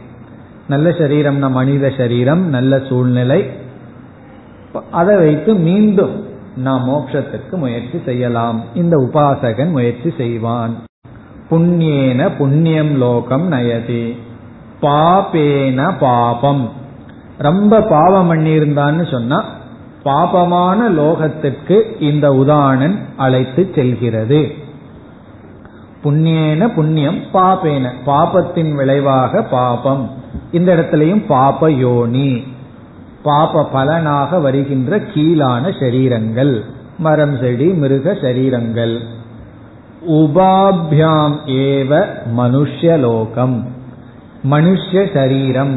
நல்ல 0.68 0.90
சரீரம்னா 0.90 1.52
மனித 1.52 1.92
சரீரம் 1.98 2.50
நல்ல 2.50 2.80
சூழ்நிலை. 2.90 3.40
அதை 4.92 5.16
வைத்து 5.16 5.54
மீண்டும் 5.54 6.26
நாம் 6.58 6.90
மோட்சத்திற்கு 6.90 7.52
முயற்சி 7.52 8.02
செய்யலாம். 8.06 8.64
இந்த 8.76 8.98
உபாசகன் 8.98 9.72
முயற்சி 9.72 10.14
செய்வான். 10.18 10.76
புண்ணியேன 11.52 12.30
புண்ணியம் 12.38 12.98
லோகம் 12.98 13.52
நயதி. 13.52 14.18
பாபேன 14.82 15.98
பாபம். 16.00 16.70
ரொம்ப 17.38 17.82
பாவம் 17.82 18.34
பண்ணியிருந்தான்னு 18.34 19.12
சொன்னா 19.12 19.44
பாபமான 20.06 20.90
லோகத்திற்கு 20.90 22.02
இந்த 22.02 22.32
உதாரணன் 22.32 23.00
அழைத்து 23.18 23.72
செல்கிறது. 23.76 24.52
புண்ணியேன 26.04 26.68
புண்ணியம் 26.68 27.20
பாபேன 27.34 27.92
பாபத்தின் 28.06 28.76
விளைவாக 28.76 29.42
பாபம். 29.42 30.10
இந்த 30.52 30.76
இடத்துலயும் 30.76 31.26
பாப 31.26 31.72
யோனி. 31.72 32.44
பாப 33.26 33.64
பலனாக 33.66 34.40
வருகின்ற 34.40 35.00
கீழான 35.14 35.70
சரீரங்கள். 35.80 36.54
மரம் 36.98 37.38
செடி 37.42 37.68
மிருக 37.74 38.14
சரீரங்கள். 38.22 38.96
உபாபியாம் 40.10 41.38
ஏவ 41.62 41.92
மனுஷலோகம் 42.38 43.56
மனுஷ 44.52 45.14
சரீரம். 45.14 45.76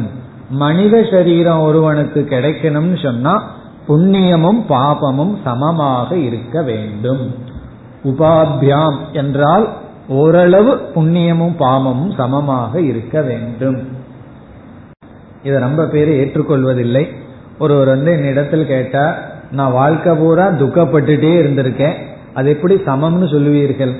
மனித 0.49 1.03
சரீரம் 1.11 1.61
ஒருவனுக்கு 1.61 2.27
கிடைக்கணும்னு 2.29 2.97
சொன்னா 3.03 3.33
புண்ணியமும் 3.87 4.61
பாபமும் 4.69 5.35
சமமாக 5.43 6.17
இருக்க 6.17 6.61
வேண்டும். 6.61 7.23
உபாபியாம் 8.03 8.97
என்றால் 9.13 9.65
ஓரளவு 10.07 10.73
புண்ணியமும் 10.95 11.55
பாபமும் 11.59 12.13
சமமாக 12.17 12.81
இருக்க 12.81 13.21
வேண்டும். 13.21 13.79
இதை 15.43 15.57
ரொம்ப 15.59 15.85
பேர் 15.85 16.09
ஏற்றுக்கொள்வதில்லை. 16.21 17.18
ஒருவர் 17.59 17.87
வந்து 17.87 18.11
என்னிடத்தில் 18.11 18.67
கேட்டா 18.67 19.15
நான் 19.51 19.71
வாழ்க்கை 19.71 20.15
பூரா 20.15 20.47
துக்கப்பட்டுட்டே 20.47 21.31
இருந்திருக்கேன். 21.41 21.93
அது 22.33 22.49
எப்படி 22.49 22.75
சமம்னு 22.75 23.27
சொல்லுவீர்கள்? 23.31 23.93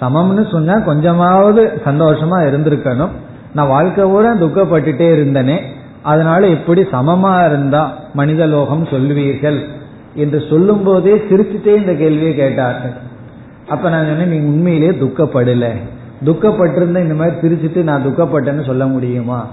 சமம்னு 0.00 0.50
சொன்னா 0.50 0.78
கொஞ்சமாவது 0.78 1.80
சந்தோஷமா 1.84 2.38
இருந்திருக்கணும். 2.40 3.08
நான் 3.54 3.68
வாழ்க்கை 3.68 4.04
பூரா 4.04 4.32
துக்கப்பட்டுட்டே 4.32 5.08
இருந்தனே. 5.18 5.60
அதனால 6.02 6.46
எப்படி 6.46 6.82
சமமா 6.82 7.46
இருந்தா 7.46 7.94
மனித 8.14 8.46
லோகம் 8.46 8.84
சொல்லுவீர்கள்? 8.84 9.58
என்று 10.14 10.42
சொல்லும் 10.48 10.82
போதே 10.82 11.14
சிரிச்சுட்டே 11.14 11.76
இந்த 11.76 11.92
கேள்வியை 11.92 12.34
கேட்டார்கள். 12.34 12.90
அப்ப 13.68 13.90
நான் 13.90 14.04
சொன்னேன் 14.04 14.28
நீ 14.28 14.36
உண்மையிலேயே 14.36 14.90
துக்கப்படல. 14.90 15.72
துக்கப்பட்டிருந்த 16.24 16.98
இந்த 16.98 17.14
மாதிரி 17.14 17.36
சிரிச்சுட்டு 17.36 17.82
நான் 17.82 18.02
துக்கப்பட்டேன்னு 18.06 18.66
சொல்ல 18.66 18.86
முடியுமா? 18.86 19.46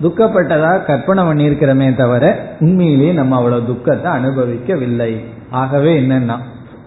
துக்கப்பட்டதா 0.00 0.72
கற்பனை 0.86 1.22
பண்ணியிருக்கிறோமே 1.24 1.88
தவிர 1.96 2.24
உண்மையிலேயே 2.60 3.12
நம்ம 3.12 3.36
அவ்வளவு 3.36 3.66
துக்கத்தை 3.66 4.10
அனுபவிக்கவில்லை. 4.12 5.12
ஆகவே 5.50 6.00
என்னன்னா 6.00 6.36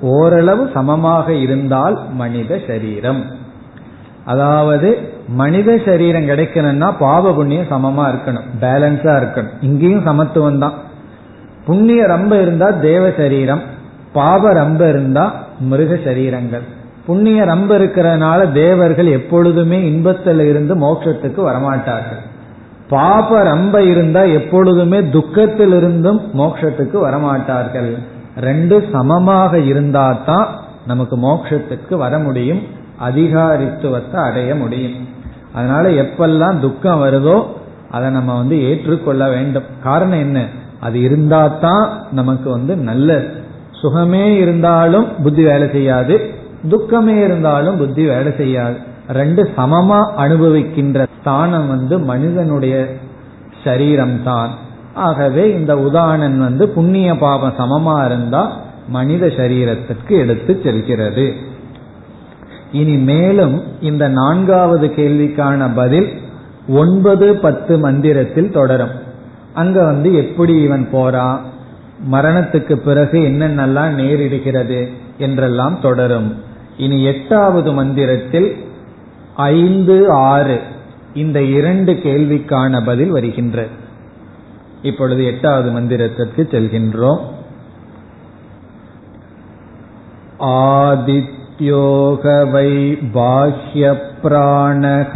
ஓரளவு 0.02 0.70
சமமாக 0.74 1.34
இருந்தால் 1.34 1.98
மனித 2.22 2.62
சரீரம். 2.68 3.22
அதாவது 4.26 4.90
மனித 5.28 5.78
சரீரம் 5.86 6.30
கிடைக்கணும்னா 6.32 6.90
பாவ 7.00 7.34
புண்ணியம் 7.34 7.72
சமமா 7.74 8.06
இருக்கணும் 8.12 8.50
பேலன்ஸா 8.64 9.14
இருக்கணும். 9.22 9.56
இங்கேயும் 9.62 10.04
சமத்துவம் 10.04 10.60
தான். 10.60 10.76
புண்ணிய 11.66 12.02
ரொம்ப 12.08 12.42
இருந்தா 12.42 12.70
தேவ 12.70 13.04
சரீரம் 13.22 13.62
பாவ 14.14 14.54
ரொம்ப 14.54 14.88
இருந்தா 14.88 15.26
மிருக 15.60 15.94
சரீரங்கள். 16.08 16.66
புண்ணிய 17.06 17.46
ரொம்ப 17.46 17.78
இருக்கிறதுனால 17.78 18.52
தேவர்கள் 18.52 19.08
எப்பொழுதுமே 19.08 19.80
இன்பத்தில் 19.86 20.40
இருந்து 20.40 20.76
மோட்சத்துக்கு 20.76 21.42
வரமாட்டார்கள். 21.50 22.22
பாப 22.90 23.44
ரொம்ப 23.44 23.84
இருந்தா 23.84 24.24
எப்பொழுதுமே 24.24 25.00
துக்கத்திலிருந்தும் 25.00 26.20
மோட்சத்துக்கு 26.34 26.98
வரமாட்டார்கள். 27.08 27.98
ரெண்டு 28.40 28.90
சமமாக 28.92 29.60
இருந்தா 29.60 30.18
தான் 30.26 30.48
நமக்கு 30.88 31.18
மோட்சத்துக்கு 31.18 31.98
வர 31.98 32.20
முடியும் 32.20 32.62
அதிகாரித்துவத்தை 33.00 34.16
அடைய 34.16 34.56
முடியும். 34.56 34.94
அதனால 35.54 35.90
எப்பெல்லாம் 35.90 36.60
துக்கம் 36.60 37.02
வருதோ 37.02 37.44
அதை 37.92 38.10
நம்ம 38.10 38.36
வந்து 38.36 38.62
ஏற்றுக்கொள்ள 38.62 39.30
வேண்டும். 39.30 39.64
காரணம் 39.84 40.20
என்ன? 40.20 40.40
அது 40.80 41.02
இருந்தா 41.02 41.48
தான் 41.48 41.86
நமக்கு 42.12 42.50
வந்து 42.50 42.76
நல்ல 42.76 43.22
சுகமே 43.72 44.36
இருந்தாலும் 44.36 45.08
புத்தி 45.24 45.44
வேலை 45.44 45.70
செய்யாது 45.72 46.16
துக்கமே 46.70 47.24
இருந்தாலும் 47.24 47.78
புத்தி 47.78 48.06
வேலை 48.06 48.32
செய்யாது. 48.38 48.78
ரெண்டு 49.08 49.54
சமமா 49.58 50.10
அனுபவிக்கின்ற 50.18 51.08
ஸ்தானம் 51.20 51.68
வந்து 51.68 52.00
மனிதனுடைய 52.00 52.94
சரீரம் 53.64 54.24
தான் 54.24 54.50
ஆகவே 54.94 55.52
இந்த 55.52 55.76
உதாரணன் 55.76 56.38
வந்து 56.38 56.70
புண்ணிய 56.70 57.16
பாபம் 57.16 57.54
சமமா 57.58 58.06
இருந்தா 58.06 58.52
மனித 58.88 59.28
சரீரத்திற்கு 59.28 60.10
எடுத்து 60.10 60.60
செல்கிறது. 60.64 61.34
இனி 62.72 62.98
மேலும் 62.98 63.64
இந்த 63.82 64.08
நான்காவது 64.08 64.88
கேள்விக்கான 64.88 65.70
பதில் 65.76 66.14
ஒன்பது 66.68 67.36
பத்து 67.36 67.78
மந்திரத்தில் 67.78 68.52
தொடரும். 68.52 68.92
அங்க 69.54 69.84
வந்து 69.84 70.16
எப்படி 70.16 70.62
இவன் 70.62 70.88
போறான் 70.92 71.42
மரணத்துக்கு 72.12 72.76
பிறகு 72.76 73.20
என்னென்னலாம் 73.20 73.94
நேரிடுகிறது 73.96 74.88
என்றெல்லாம் 75.18 75.80
தொடரும். 75.82 76.36
இனி 76.78 77.04
எட்டாவது 77.04 77.72
மந்திரத்தில் 77.72 78.65
ஐந்து 79.36 80.12
ஆறு 80.12 80.60
இந்த 81.14 81.44
இரண்டு 81.44 81.94
கேள்விக்கான 81.94 82.86
பதில் 82.86 83.10
வருகின்ற. 83.10 83.68
இப்பொழுது 84.82 85.26
எட்டாவது 85.26 85.72
மந்திரத்திற்கு 85.72 86.38
செல்கின்றோம். 86.38 87.20
ஆதித்யோக 90.40 92.52
வை 92.52 92.94
பாஹ்ய 92.94 94.02
பிராணக. 94.24 95.14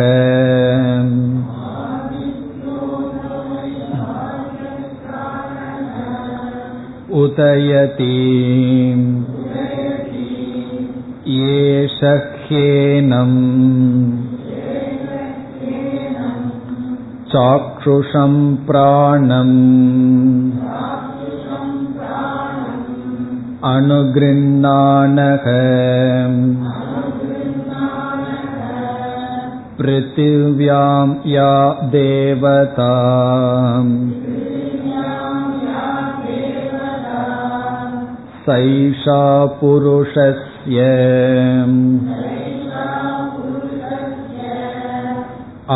உதயதீம். 7.13 9.13
ஏஷ 11.25 12.27
ह्येनम् 12.48 13.38
चाक्षुषं 17.32 18.34
प्राणम् 18.66 19.56
अनुगृह्णानः 23.72 25.46
पृथिव्यां 29.78 31.06
या 31.26 31.52
देवता 31.94 32.92
सैषा 38.49 39.23
पुरुषस्य 39.59 40.85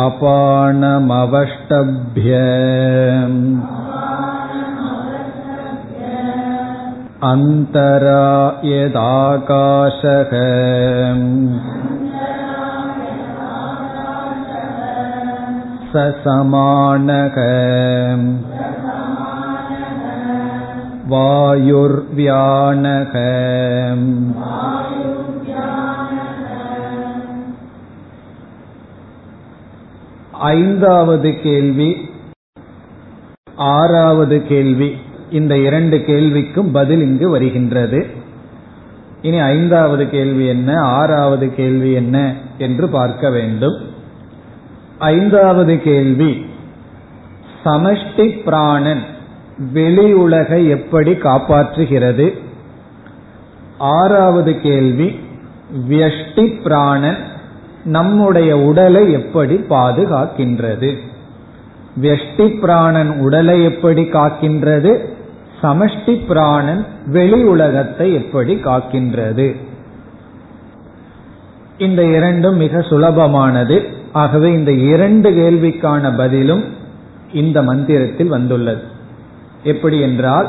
अपानमवष्टभ्य 0.00 1.10
अन्तरा 7.30 8.24
यदाकाशः 8.70 10.32
स 15.92 16.04
समानः 16.24 17.38
वायुर्व्यानः 21.09 23.13
ஐந்தாவது 30.53 31.41
கேள்வி 31.41 32.07
ஆறாவது 33.73 34.47
கேள்வி 34.47 34.97
இந்த 35.29 35.57
இரண்டு 35.57 35.97
கேள்விக்கும் 35.97 36.71
பதில் 36.71 37.01
இங்கு 37.01 37.29
வருகின்றது 37.29 38.07
இனி 39.21 39.39
ஐந்தாவது 39.39 40.09
கேள்வி 40.09 40.47
என்ன 40.47 40.81
ஆறாவது 40.81 41.55
கேள்வி 41.55 41.91
என்ன 41.91 42.35
என்று 42.57 42.89
பார்க்க 42.89 43.29
வேண்டும் 43.29 43.99
ஐந்தாவது 44.99 45.79
கேள்வி 45.79 46.47
சமஷ்டி 47.65 48.43
பிராணன் 48.43 49.12
வெளி 49.58 50.12
உலகை 50.12 50.68
எப்படி 50.68 51.12
காப்பாற்றுகிறது? 51.12 52.38
ஆறாவது 53.78 54.60
கேள்வி 54.60 55.20
வியஷ்டி 55.88 56.62
பிராணன் 56.62 57.16
நம்முடைய 57.84 58.58
உடலை 58.58 59.12
எப்படி 59.12 59.54
பாதுகாக்கின்றது? 59.54 60.98
வெஷ்டி 62.02 62.60
பிராணன் 62.60 63.18
உடலை 63.18 63.64
எப்படி 63.64 64.02
காக்கின்றது? 64.02 65.04
சமஷ்டி 65.62 66.26
பிராணன் 66.26 66.86
வெளி 67.06 67.44
உலகத்தை 67.44 68.14
எப்படி 68.14 68.54
காக்கின்றது? 68.54 69.56
இந்த 71.78 72.04
இரண்டும் 72.04 72.56
மிக 72.56 72.78
சுலபமானது. 72.78 73.92
ஆகவே 74.12 74.52
இந்த 74.52 74.72
இரண்டு 74.72 75.30
கேள்விக்கான 75.30 76.16
பதிலும் 76.16 76.64
இந்த 77.32 77.62
மந்திரத்தில் 77.62 78.28
வந்துள்ளது. 78.28 78.92
எப்படி 79.64 80.00
என்றால் 80.00 80.48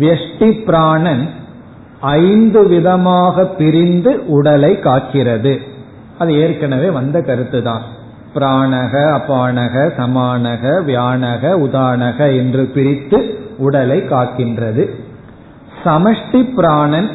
வெஷ்டி 0.00 0.64
பிராணன் 0.64 1.30
ஐந்து 2.00 2.68
விதமாக 2.68 3.44
பிரிந்து 3.44 4.12
உடலை 4.26 4.72
காக்கிறது. 4.76 5.58
அது 6.18 6.32
ஏற்கனவே 6.34 6.90
வந்த 6.90 7.20
கருத்து 7.20 7.62
தான் 7.62 7.82
பிராணக 8.34 8.92
அபானக 9.18 9.74
சமானக 9.98 10.62
வியானக 10.86 11.52
உதானக 11.66 12.18
என்று 12.36 12.64
பிரித்து 12.74 13.18
உடலை 13.58 13.98
காக்கின்றது. 14.00 14.84
சமஷ்டி 15.84 16.40
பிராணன் 16.54 17.10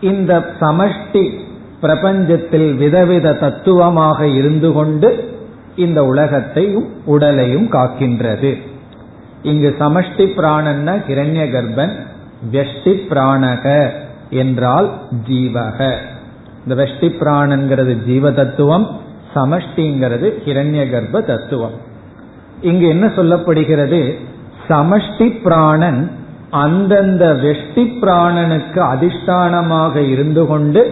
இந்த 0.00 0.32
சமஷ்டி 0.60 1.24
பிரபஞ்சத்தில் 1.82 2.74
விதவித 2.74 3.32
தத்துவமாக 3.32 4.26
இருந்து 4.28 4.72
கொண்டு 4.72 5.08
இந்த 5.76 6.04
உலகத்தையும் 6.04 6.88
உடலையும் 7.04 7.68
காக்கின்றது. 7.70 8.50
இங்கு 9.50 9.70
சமஷ்டி 9.80 10.26
பிராணன்னா 10.36 10.94
கிரண்ய 11.08 11.42
கர்ப்பன் 11.54 11.94
வெஷ்டி 12.52 12.92
பிராணக 13.10 13.64
என்றால் 14.30 14.88
ஜீவக. 15.28 15.78
இந்த 16.62 16.74
வெஷ்டி 16.82 17.08
பிராணங்கிறது 17.20 17.92
ஜீவ 18.04 18.30
தத்துவம் 18.30 18.86
சமஷ்டிங்கிறது 19.34 20.28
ஹிரண்ய 20.44 20.82
கர்ப்ப 20.90 21.20
தத்துவம். 21.20 21.76
இங்கு 22.60 22.86
என்ன 22.88 23.06
சொல்லப்படுகிறது? 23.06 24.00
சமஷ்டி 24.68 25.28
பிராணன் 25.42 26.00
அந்தந்த 26.50 27.24
வெஷ்டி 27.44 27.84
பிராணனுக்கு 28.02 28.80
அதிஷ்டானமாக 28.92 29.94
இருந்து 30.10 30.46
கொண்டு 30.46 30.82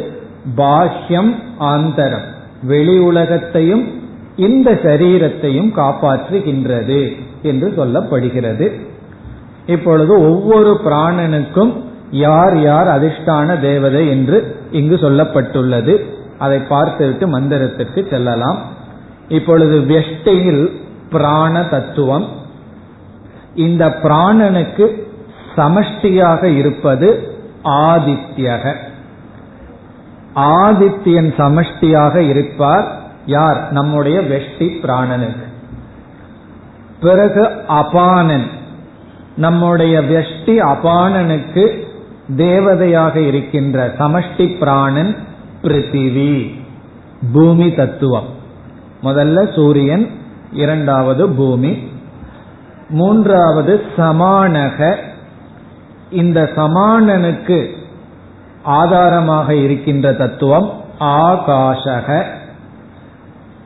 பாஷ்யம் 0.57 1.32
ஆந்தரம் 1.59 2.26
வெளி 2.62 2.96
உலகத்தையும் 2.98 3.84
இந்த 4.36 4.68
சரீரத்தையும் 4.84 5.70
காப்பாற்றுகின்றது. 5.80 7.00
என்று 7.45 7.74
சொல்லப்படுகிறது. 7.76 8.80
இப்பொழுது 9.66 10.20
ஒவ்வொரு 10.20 10.80
பிராணனுக்கும் 10.84 11.72
யார் 12.11 12.61
யார் 12.61 12.86
அதிர்ஷ்டான 12.86 13.61
தேவதை 13.61 14.09
என்று 14.09 14.57
இங்கு 14.70 14.97
சொல்லப்பட்டுள்ளது. 14.97 16.05
அதை 16.38 16.59
பார்த்துவிட்டு 16.59 17.40
மந்திரத்திற்கு 17.40 18.11
செல்லலாம். 18.11 18.59
இப்பொழுது 19.28 19.80
வெஷ்டையில் 19.80 20.70
பிராண 21.11 21.64
தத்துவம். 21.64 22.26
இந்த 23.55 23.88
பிராணனுக்கு 24.03 25.03
சமஷ்டியாக 25.57 26.45
இருப்பது 26.45 27.34
ஆதித்யக. 27.64 28.74
ஆதித்யன் 30.36 31.32
சமஷ்டியாக 31.38 32.16
இருப்பார் 32.16 33.01
யார்? 33.26 33.72
நம்முடைய 33.72 34.20
வெஷ்டி 34.20 34.68
பிராணனுக்கு. 34.82 35.53
பிறகு 37.05 37.42
அபானன். 37.68 38.46
நம்முடைய 39.36 40.00
வெஷ்டி 40.00 40.57
அபானனுக்கு 40.62 41.64
தேவதையாக 42.36 43.16
இருக்கின்ற 43.16 43.94
சமஷ்டி 43.98 44.59
பிராணன் 44.59 45.16
பிருத்திவி. 45.62 46.55
பூமி 47.32 47.74
தத்துவம். 47.74 48.28
முதல்ல 49.02 49.55
சூரியன் 49.55 50.11
இரண்டாவது 50.52 51.28
பூமி 51.28 51.78
மூன்றாவது 52.88 53.82
சமானக. 53.98 54.96
இந்த 56.11 56.50
சமானனுக்கு 56.57 57.59
ஆதாரமாக 58.62 59.55
இருக்கின்ற 59.55 60.12
தத்துவம் 60.12 60.70
ஆகாஷக. 61.00 62.24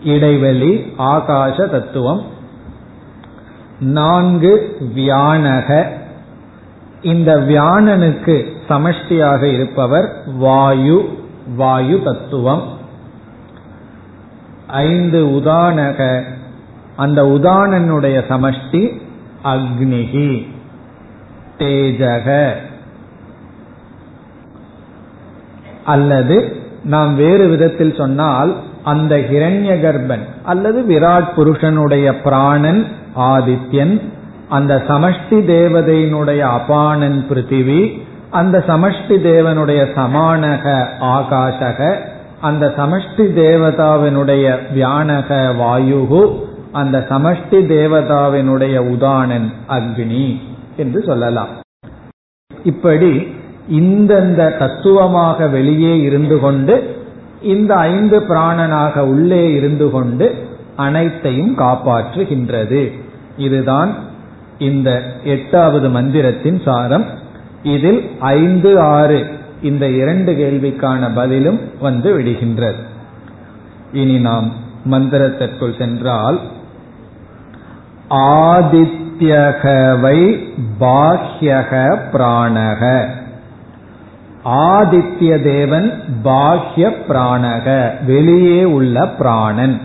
இடைவெளி 0.04 0.92
ஆகாச 0.98 1.68
தத்துவம். 1.68 2.36
நான்கு 3.80 4.76
வியானக. 4.96 5.86
இந்த 7.02 7.36
வியானனுக்கு 7.36 8.46
சமஷ்டியாக 8.68 9.42
இருப்பவர் 9.42 10.22
வாயு 10.38 11.18
வாயு 11.56 12.02
தத்துவம். 12.02 12.78
ஐந்து 14.66 15.26
உதானக. 15.26 16.22
அந்த 16.96 17.22
உதானனுடைய 17.22 18.22
சமஷ்டி 18.28 19.00
அக்னிகி 19.44 20.48
தேஜக. 21.58 22.52
அல்லது 25.84 26.56
நாம் 26.84 27.16
வேறு 27.16 27.48
விதத்தில் 27.48 27.94
சொன்னால் 27.94 28.56
அந்த 28.84 29.16
ஹிரண்ய 29.16 29.80
கர்ப்பன் 29.80 30.24
அல்லது 30.44 30.82
விராட் 30.88 31.32
புருஷனுடைய 31.32 32.20
பிராணன் 32.20 32.86
ஆதித்யன் 33.18 33.94
அந்த 34.48 34.82
சமஷ்டி 34.88 35.38
தேவதையினுடைய 35.54 36.42
அபானன் 36.58 37.18
பிருத்திவி 37.30 37.80
அந்த 38.30 38.64
சமஷ்டி 38.66 39.16
தேவனுடைய 39.30 39.82
சமானக 39.96 40.64
ஆகாஷக 41.16 41.94
அந்த 42.40 42.74
சமஷ்டி 42.76 43.24
தேவதாவினுடைய 43.40 44.44
வியானக 44.74 45.28
வாயுகு 45.60 46.22
அந்த 46.72 47.06
சமஷ்டி 47.10 47.60
தேவதாவினுடைய 47.74 48.76
உதானன் 48.94 49.48
அக்னி 49.68 50.26
என்று 50.76 51.02
சொல்லலாம். 51.02 51.52
இப்படி 52.64 53.12
இந்தந்த 53.70 54.58
தத்துவமாக 54.58 55.46
வெளியே 55.46 55.94
இருந்து 56.00 56.40
கொண்டு 56.40 56.96
இந்த 57.42 57.74
ஐந்து 57.74 58.18
பிராணனாக 58.20 58.98
உள்ளே 58.98 59.52
இருந்து 59.52 59.90
கொண்டு 59.90 60.26
அனைத்தையும் 60.76 61.54
காப்பாற்றுகின்றது. 61.58 62.82
இதுதான் 63.38 63.94
இந்த 64.58 65.02
எட்டாவது 65.24 65.88
மந்திரத்தின் 65.88 66.60
சாரம். 66.64 67.04
இதில் 67.62 68.10
ஐந்து 68.20 68.80
ஆறு 68.80 69.26
இந்த 69.62 69.90
இரண்டு 69.90 70.32
கேள்விக்கான 70.32 71.14
பதிலும் 71.14 71.60
வந்து 71.80 72.18
விடுகின்றது. 72.18 72.76
இனி 73.92 74.18
நாம் 74.18 74.52
மந்திரத்திற்குள் 74.90 75.78
சென்றால் 75.78 76.40
ஆதித்யகவை 78.10 80.44
பாஹ்யக 80.80 81.98
பிராணக. 82.12 83.06
ஆதித்ய 84.44 85.42
தேவன் 85.42 86.02
பாஹ்ய 86.24 86.76
பிராணக 86.76 87.90
வெளியே 88.06 88.64
உள்ள 88.64 89.08
பிராணன். 89.08 89.80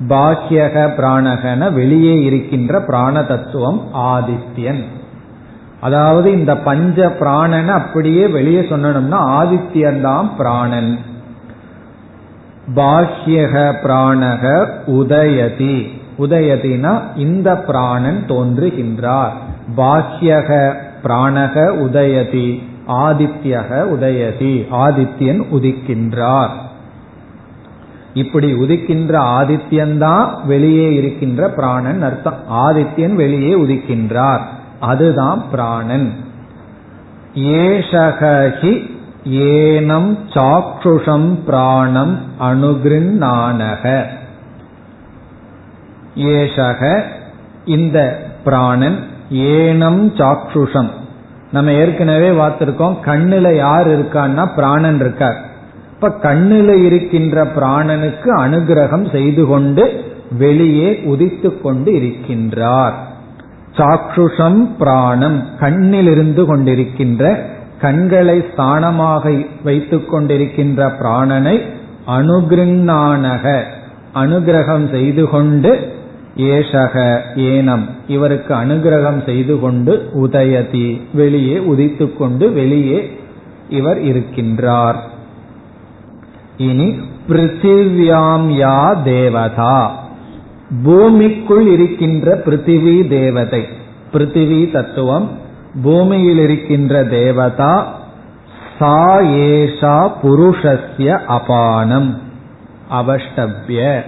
பாக்கியக 0.00 0.92
பிராணகன 0.96 1.72
வெளியே 1.72 2.22
இருக்கின்ற 2.22 2.80
பிராண 2.80 3.22
தத்துவம் 3.22 3.82
ஆதித்யன். 3.94 4.84
அதாவது 5.80 6.32
இந்த 6.32 6.56
பஞ்ச 6.56 7.16
பிராணனை 7.20 7.66
அப்படியே 7.66 8.26
வெளியே 8.26 8.60
சொன்னோம்னா 8.60 9.18
ஆதித்யன் 9.18 10.00
தான் 10.00 10.36
பிராணன். 10.36 10.98
பாஹ்யக 12.76 13.74
பிராணக 13.82 14.66
உதயதி. 14.86 15.88
உதயதினா 16.18 17.00
இந்த 17.16 17.56
பிராணன் 17.56 18.24
தோன்றுகின்றார். 18.28 19.32
பாஹ்யக 19.76 20.74
பிராணக 21.04 21.70
உதயதி 21.86 22.62
ஆதித்யக 22.88 23.84
உதயதி 23.96 24.66
ஆதித்யன் 24.70 25.42
உதிக்கின்றார். 25.52 26.64
இப்படி 28.16 28.52
உதிக்கின்ற 28.52 29.20
ஆதித்யன்தான் 29.22 30.44
வெளியே 30.44 30.94
இருக்கின்ற 30.94 31.48
பிராணன் 31.48 32.02
அர்த்தம். 32.02 32.38
ஆதித்யன் 32.52 33.14
வெளியே 33.14 33.56
உதிக்கின்றார். 33.58 34.40
அதுதான் 34.80 35.50
பிராணன். 35.50 36.12
ஏஷகி 37.34 38.90
ஏனம் 39.30 40.16
சாக்ஷுஷம் 40.34 41.34
பிராணம் 41.46 42.18
அணுகிருநானக 42.40 44.04
ஏஷக 46.16 47.02
இந்த 47.64 48.26
பிராணன் 48.44 48.98
ஏனம் 49.32 50.14
சாக்ஷுஷம். 50.14 50.90
நம்ம 51.52 51.72
ஏற்கனவே 51.72 52.30
பார்த்திருக்கோம் 52.30 52.96
கண்ணுல 53.04 53.56
யார் 53.56 53.88
இருக்கான்னா 53.88 54.54
பிராணன் 54.54 55.00
இருக்கார். 55.00 55.45
இப்ப 55.96 56.08
கண்ணில 56.22 56.84
இருக்கின்ற 56.84 57.44
பிராணனுக்கு 57.44 58.30
அனுகிரகம் 58.38 59.10
செய்து 59.12 59.46
கொண்டு 59.46 60.04
வெளியே 60.38 61.00
உதித்து 61.04 61.60
கொண்டு 61.60 61.92
இருக்கின்றார். 61.92 62.92
சாக்ஷுஷம் 63.76 64.68
பிராணம் 64.78 65.44
கண்ணில் 65.60 66.10
இருந்து 66.10 66.42
கொண்டிருக்கின்ற 66.44 67.36
கண்களை 67.80 68.44
ஸ்தானமாக 68.48 69.46
வைத்துக் 69.64 70.14
கொண்டிருக்கின்ற 70.14 70.92
பிராணனை 71.00 71.60
அனுகிருணானக 72.08 73.60
அனுகிரகம் 74.14 74.90
செய்து 74.90 75.28
கொண்டு 75.28 75.92
ஏஷக 76.36 77.20
ஏனம் 77.36 77.84
இவருக்கு 78.08 78.54
அனுகிரகம் 78.54 79.24
செய்து 79.24 79.60
கொண்டு 79.60 80.10
உதயதி 80.14 81.00
வெளியே 81.14 81.58
உதித்து 81.58 82.16
கொண்டு 82.16 82.52
வெளியே 82.52 83.18
இவர் 83.68 84.02
இருக்கின்றார். 84.02 84.96
இனி 86.56 86.96
பிருத்திவியாம் 87.28 88.46
யா 88.60 89.02
தேவதா. 89.02 89.92
பூமிக்குள் 90.84 91.66
இருக்கின்ற 91.66 92.42
பிருத்திவி 92.46 93.08
தேவதை. 93.08 93.66
பிருத்திவி 94.12 94.72
தத்துவம் 94.72 95.30
பூமியில் 95.82 96.38
இருக்கின்ற 96.38 97.04
தேவதா 97.04 97.94
சா 98.78 99.20
ஏஷா 99.20 100.10
புருஷஸ்ய 100.22 101.18
அபானம். 101.28 102.16
அவஷ்டபிய 102.90 104.02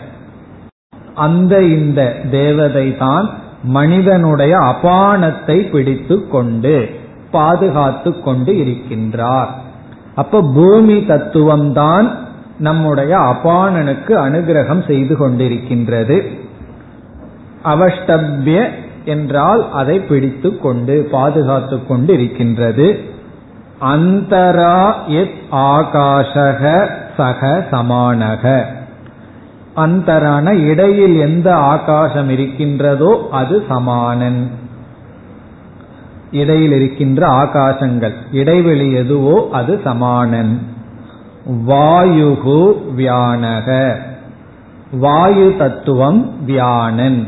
அந்த 1.15 1.63
இந்த 1.63 2.17
தேவதை 2.31 2.97
தான் 2.97 3.31
மனிதனுடைய 3.63 4.57
அபானத்தை 4.57 5.71
பிடித்து 5.71 6.29
கொண்டு 6.29 6.91
பாதுகாத்து 7.31 8.21
கொண்டு 8.21 8.53
இருக்கின்றார். 8.53 9.49
அப்ப 10.15 10.43
பூமி 10.55 10.97
தத்துவம்தான் 10.99 12.27
நம்முடைய 12.59 13.19
அபானனுக்கு 13.19 14.13
அனுகிரகம் 14.27 14.87
செய்து 14.87 15.17
கொண்டிருக்கின்றது. 15.17 16.29
அவஷ்டபிய 17.65 18.69
என்றால் 19.05 19.73
அதை 19.73 20.01
பிடித்து 20.01 20.59
கொண்டு 20.59 21.09
பாதுகாத்து 21.11 21.87
கொண்டு 21.87 22.13
இருக்கின்றது 22.13 23.01
அந்தரா 23.79 25.05
எத் 25.07 25.41
ஆகாஷக 25.51 26.91
சக 27.17 27.67
சமானக. 27.71 28.65
அந்தரான 29.77 30.53
இடையில் 30.53 31.17
எந்த 31.17 31.57
ஆகாசம் 31.57 32.29
இருக்கின்றதோ 32.29 33.29
அது 33.31 33.65
சமானன். 33.69 34.51
இடையில் 36.31 36.73
இருக்கின்ற 36.73 37.29
ஆகாசங்கள் 37.29 38.15
இடைவெளி 38.33 38.93
எதுவோ 38.93 39.49
அது 39.53 39.81
சமானன். 39.85 40.63
வாயுகு 41.49 42.77
வியானக. 42.97 43.97
வாயு 44.93 45.55
தத்துவம் 45.59 46.37
வியானன். 46.47 47.27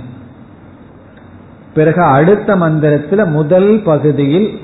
பிறகு 1.75 2.03
அடுத்த 2.03 2.57
மந்திரத்தில் 2.57 3.25
முதல் 3.25 3.81
பகுதியில் 3.85 4.61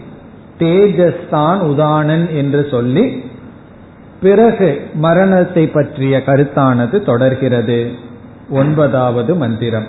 தேஜஸ்தான் 0.59 1.61
உதானன் 1.61 2.37
என்று 2.37 2.67
சொல்லி 2.71 3.25
பிறகு 4.21 4.91
மரணத்தை 4.95 5.69
பற்றிய 5.69 6.23
கருத்தானது 6.27 7.05
தொடர்கிறது. 7.05 7.91
ஒன்பதாவது 8.51 9.35
மந்திரம். 9.35 9.87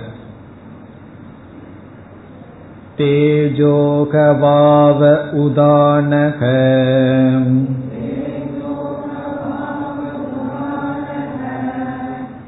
தேஜோகவாவ 2.98 5.18
உதானக. 5.34 6.42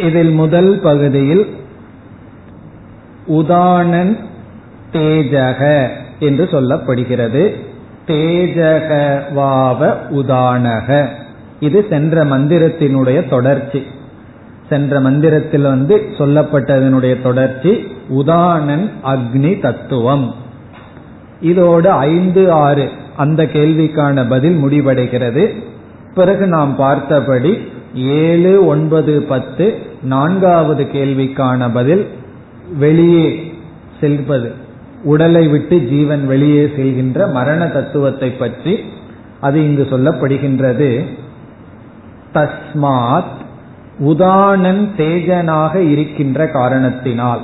இதில் 0.00 0.30
முதல் 0.30 0.80
பகுதியில் 0.80 1.46
உதானன் 3.26 4.16
தேஜக 4.92 5.88
என்று 6.18 6.44
சொல்லப்படுகிறது. 6.44 7.54
தேஜகவாவ 8.06 9.94
உதானக 10.10 11.06
இது 11.60 11.86
சென்ற 11.88 12.24
மந்திரத்தினுடைய 12.24 13.28
தொடர்ச்சி. 13.28 13.82
சென்ற 14.68 15.00
மந்திரத்தில் 15.00 15.62
வந்து 15.62 16.02
சொல்லப்பட்டதனுடைய 16.18 17.22
தொடர்ச்சி 17.22 17.70
உதானன் 18.08 18.90
அக்னி 19.04 19.60
தத்துவம். 19.60 20.34
இதோடு 21.40 21.90
ஐந்து 21.90 22.52
ஆறு 22.52 22.90
அந்த 23.16 23.42
கேள்விக்கான 23.42 24.28
பதில் 24.28 24.64
முடிவடைகிறது. 24.64 25.62
பிறகு 26.14 26.46
நாம் 26.46 26.76
பார்த்தபடி 26.76 27.69
ஏழு 27.94 28.66
ஒன்பது 28.66 29.22
பத்து 29.22 29.78
நான்காவது 30.02 30.88
கேள்விக்கான 30.92 31.68
பதில் 31.72 32.08
வெளியே 32.78 33.52
செல்வது. 34.00 34.52
உடலை 35.04 35.48
விட்டு 35.48 35.80
ஜீவன் 35.80 36.26
வெளியே 36.26 36.64
செல்கின்ற 36.64 37.32
மரண 37.32 37.66
தத்துவத்தை 37.66 38.30
பற்றி 38.30 38.80
அது 39.40 39.64
இங்கு 39.64 39.86
சொல்லப்படுகின்றது. 39.90 41.04
தஸ்மாத் 42.34 43.38
உதானன் 43.98 44.88
தேஜனாக 44.96 45.74
இருக்கின்ற 45.74 46.46
காரணத்தினால் 46.46 47.40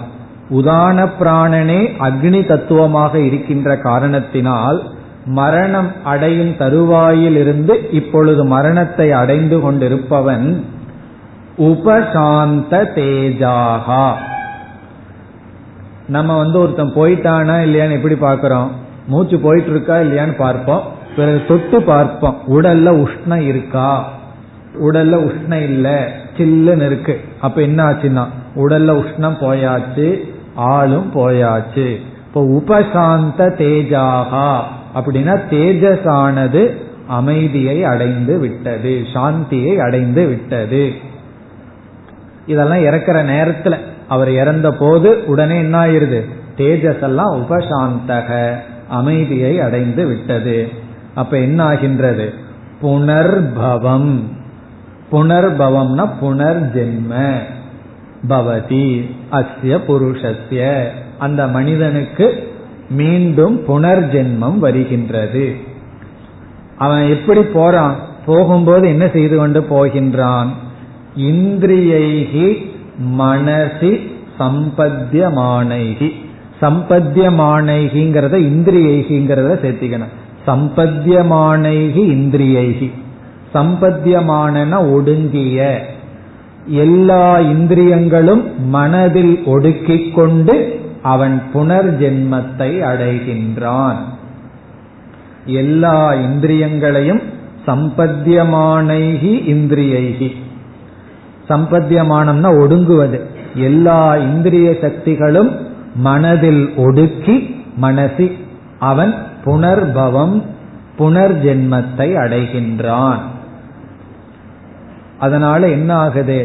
உதான 0.50 1.08
பிராணனே 1.20 1.92
அக்னி 2.00 2.46
தத்துவமாக 2.46 3.18
இருக்கின்ற 3.18 3.76
காரணத்தினால் 3.76 4.82
மரணம் 5.26 5.92
அடையும் 6.04 6.50
தருவாயிலிருந்து 6.50 7.74
இப்பொழுது 7.90 8.44
மரணத்தை 8.44 9.12
அடைந்து 9.12 9.60
கொண்டிருப்பவன் 9.60 10.64
உபசாந்த 11.58 12.88
தேஜாகா. 12.94 14.12
நம்ம 16.08 16.38
வந்து 16.38 16.58
ஒருத்தன் 16.58 16.94
போயிட்டானா 16.94 17.54
இல்லையான்னு 17.54 17.92
எப்படி 17.92 18.14
பாக்கிறோம் 18.14 18.68
மூச்சு 19.06 19.38
போயிட்டு 19.38 19.70
இருக்கா 19.70 19.96
இல்லையான்னு 19.96 20.36
பார்ப்போம். 20.36 20.82
பிறகு 21.16 21.44
தொட்டு 21.48 21.82
பார்ப்போம். 21.82 22.36
உடல்ல 22.48 23.06
உஷ்ணம் 23.06 23.40
இருக்கா? 23.40 24.08
உடல்ல 24.80 25.30
உஷ்ணம் 25.30 25.62
இல்ல. 25.62 26.12
சில்லுன்னு 26.36 26.86
இருக்கு. 26.86 27.20
அப்ப 27.40 27.60
என்ன 27.60 27.84
ஆச்சுன்னா 27.84 28.26
உடல்ல 28.56 29.04
உஷ்ணம் 29.04 29.36
போயாச்சு 29.40 30.20
ஆளும் 30.54 31.10
போயாச்சு. 31.14 31.96
இப்போ 32.26 32.42
உபசாந்த 32.42 33.54
தேஜாகா. 33.56 34.62
அப்படின்னா 34.96 35.40
தேஜஸானது 35.50 36.70
அமைதியை 37.06 37.84
அடைந்து 37.84 38.38
விட்டது 38.38 39.02
சாந்தியை 39.14 39.76
அடைந்து 39.76 40.26
விட்டது. 40.26 40.92
இதெல்லாம் 42.46 42.84
இறக்குற 42.84 43.24
நேரத்துல 43.24 43.78
அவர் 44.08 44.30
இறந்த 44.30 44.72
போது 44.72 45.22
உடனே 45.26 45.58
என்ன 45.58 45.86
ஆயிருது 45.86 46.24
தேஜஸ் 46.56 47.02
எல்லாம் 47.02 47.46
உபசாந்தக 47.46 48.54
அமைதியை 48.88 49.60
அடைந்து 49.60 50.06
விட்டது. 50.06 50.68
அப்ப 51.14 51.38
என்ன 51.38 51.64
ஆகின்றது 51.64 52.32
புனர்பவம். 52.82 54.18
புனர்பவம்னா 55.12 56.08
புனர்ஜென்ம. 56.22 57.34
பவதி 58.28 59.10
அஸ்ய 59.32 59.80
புருஷஸ்ய. 59.88 60.84
அந்த 61.18 61.46
மனிதனுக்கு 61.46 62.45
மீண்டும் 62.90 63.60
புனர்ஜென்மம் 63.68 64.58
வருகின்றது. 64.58 65.54
அவன் 66.76 67.02
எப்படி 67.02 67.42
போறான்? 67.42 67.96
போகும்போது 68.26 68.88
என்ன 68.88 69.08
செய்து 69.08 69.36
கொண்டு 69.36 69.60
போகின்றான்? 69.60 70.46
இந்திரியைகி 71.18 72.66
மனசி 73.18 74.00
சம்பத்தியமானைகி. 74.38 76.12
சம்பத்தியமானைகிங்கிறத 76.62 78.36
இந்திரியைகிங்கிறத 78.38 79.58
சேர்த்திக்கணும். 79.62 80.14
சம்பத்தியமானைகி 80.46 82.00
இந்திரியைகி. 82.00 82.90
சம்பத்தியமான 83.54 84.92
ஒடுங்கிய. 84.92 85.86
எல்லா 86.66 87.38
இந்திரியங்களும் 87.38 88.68
மனதில் 88.68 89.42
ஒடுக்கிக் 89.44 90.14
கொண்டு 90.14 90.75
அவன் 91.06 91.42
புனர்ஜென்மத்தை 91.54 92.70
அடைகின்றான். 92.90 94.00
எல்லா 95.44 95.98
இந்திரியங்களையும் 96.14 97.22
சம்பத்தியமானைகி 97.66 99.32
இந்திரியைகி. 99.54 100.30
சம்பத்தியமானம்னா 101.48 102.50
ஒடுங்குவது. 102.62 103.20
எல்லா 103.54 104.16
இந்திரிய 104.16 104.68
சக்திகளும் 104.80 105.50
மனதில் 105.96 106.64
ஒடுக்கி 106.76 107.36
மனசி 107.82 108.26
அவன் 108.78 109.14
புனர்பவம் 109.44 110.42
புனர்ஜென்மத்தை 110.98 112.08
அடைகின்றான். 112.24 113.22
அதனால 115.18 115.68
என்ன 115.68 115.90
ஆகுது 115.94 116.38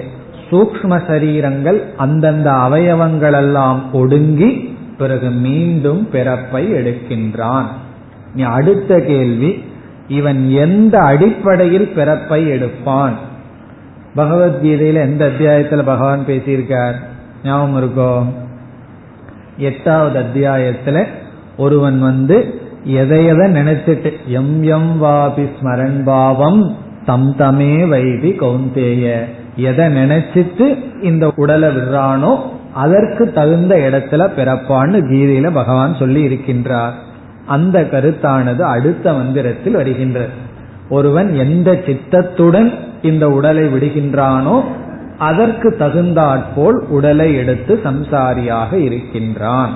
சூக்ம 0.52 1.02
சரீரங்கள் 1.08 1.84
அந்தந்த 1.98 2.52
அவயவங்கள் 2.52 3.34
எல்லாம் 3.34 3.94
ஒடுங்கி 3.94 4.78
பிறகு 4.98 5.30
மீண்டும் 5.30 6.10
பிறப்பை 6.10 6.74
எடுக்கின்றான். 6.74 7.66
நீ 8.36 8.44
அடுத்த 8.44 9.00
கேள்வி 9.00 9.64
இவன் 10.08 10.50
எந்த 10.50 11.00
அடிப்படையில் 11.00 11.88
பிறப்பை 11.88 12.48
எடுப்பான்? 12.48 13.14
பகவத்கீதையில 14.16 14.94
எந்த 14.94 15.32
அத்தியாயத்துல 15.32 15.76
பகவான் 15.76 16.24
பேசியிருக்கார்? 16.28 16.96
ஞாபகம் 17.44 17.78
இருக்கோ? 17.82 18.24
எட்டாவது 19.58 20.20
அத்தியாயத்துல 20.20 21.06
ஒருவன் 21.58 22.00
வந்து 22.00 22.62
எதை 22.84 23.26
எதை 23.26 23.52
நினைச்சிட்டு 23.52 24.12
எம் 24.28 24.64
எம் 24.64 25.04
வாபி 25.04 25.50
ஸ்மரன் 25.62 26.04
பாவம் 26.04 26.76
தம் 27.06 27.36
தமே 27.38 27.88
வைதி 27.88 28.32
கௌந்தேய. 28.32 29.26
எதை 29.56 29.86
நினைச்சிட்டு 29.86 30.86
இந்த 31.02 31.34
உடலை 31.36 31.70
விடுறானோ 31.70 32.40
அதற்கு 32.74 33.32
தகுந்த 33.32 33.76
இடத்துல 33.76 34.30
பிறப்பான்னு 34.38 35.00
கீதையில 35.12 35.52
பகவான் 35.52 35.96
சொல்லி 35.96 36.28
இருக்கின்றார். 36.28 36.92
அந்த 37.46 37.82
கருத்தானது 37.82 38.60
அடுத்த 38.60 39.14
மந்திரத்தில் 39.14 39.74
வருகின்றது. 39.74 40.50
ஒருவன் 40.90 41.34
எந்த 41.34 41.82
சித்தத்துடன் 41.86 42.74
இந்த 43.02 43.30
உடலை 43.30 43.64
விடுகின்றானோ 43.64 44.64
அதற்கு 45.18 45.76
தகுந்தாற்போல் 45.76 46.84
உடலை 46.90 47.36
எடுத்து 47.36 47.80
சம்சாரியாக 47.84 48.74
இருக்கின்றான். 48.74 49.70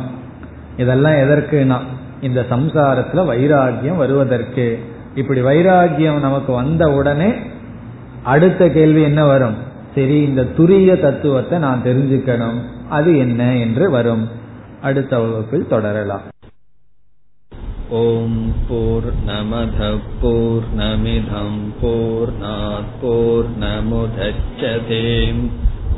இதெல்லாம் 0.77 1.13
எதற்குனா 1.13 1.77
இந்த 2.21 2.45
சம்சாரத்துல 2.49 3.13
வைராகியம் 3.13 3.97
வருவதற்கு. 3.97 4.79
இப்படி 5.15 5.41
வைராகியம் 5.41 6.19
நமக்கு 6.19 6.53
வந்த 6.53 6.91
உடனே 6.91 7.33
அடுத்த 8.25 8.69
கேள்வி 8.69 9.01
என்ன 9.01 9.25
வரும்? 9.25 9.55
சரி 9.95 10.21
இந்த 10.21 10.43
துரிய 10.43 11.01
தத்துவத்தை 11.01 11.59
நான் 11.59 11.83
தெரிஞ்சுக்கணும். 11.83 12.61
அது 12.89 13.17
என்ன 13.17 13.55
என்று 13.55 13.89
வரும். 13.89 14.27
அடுத்த 14.81 15.19
வகுப்பில் 15.19 15.67
தொடரலாம். 15.67 16.21
ஓம் 17.89 18.53
போர் 18.69 19.11
நமத 19.27 19.97
போர் 20.21 20.63
நமிதம் 20.77 21.73
போர் 21.81 22.37
நாற் 22.37 23.43
நமுதச்சதேம். 23.61 25.49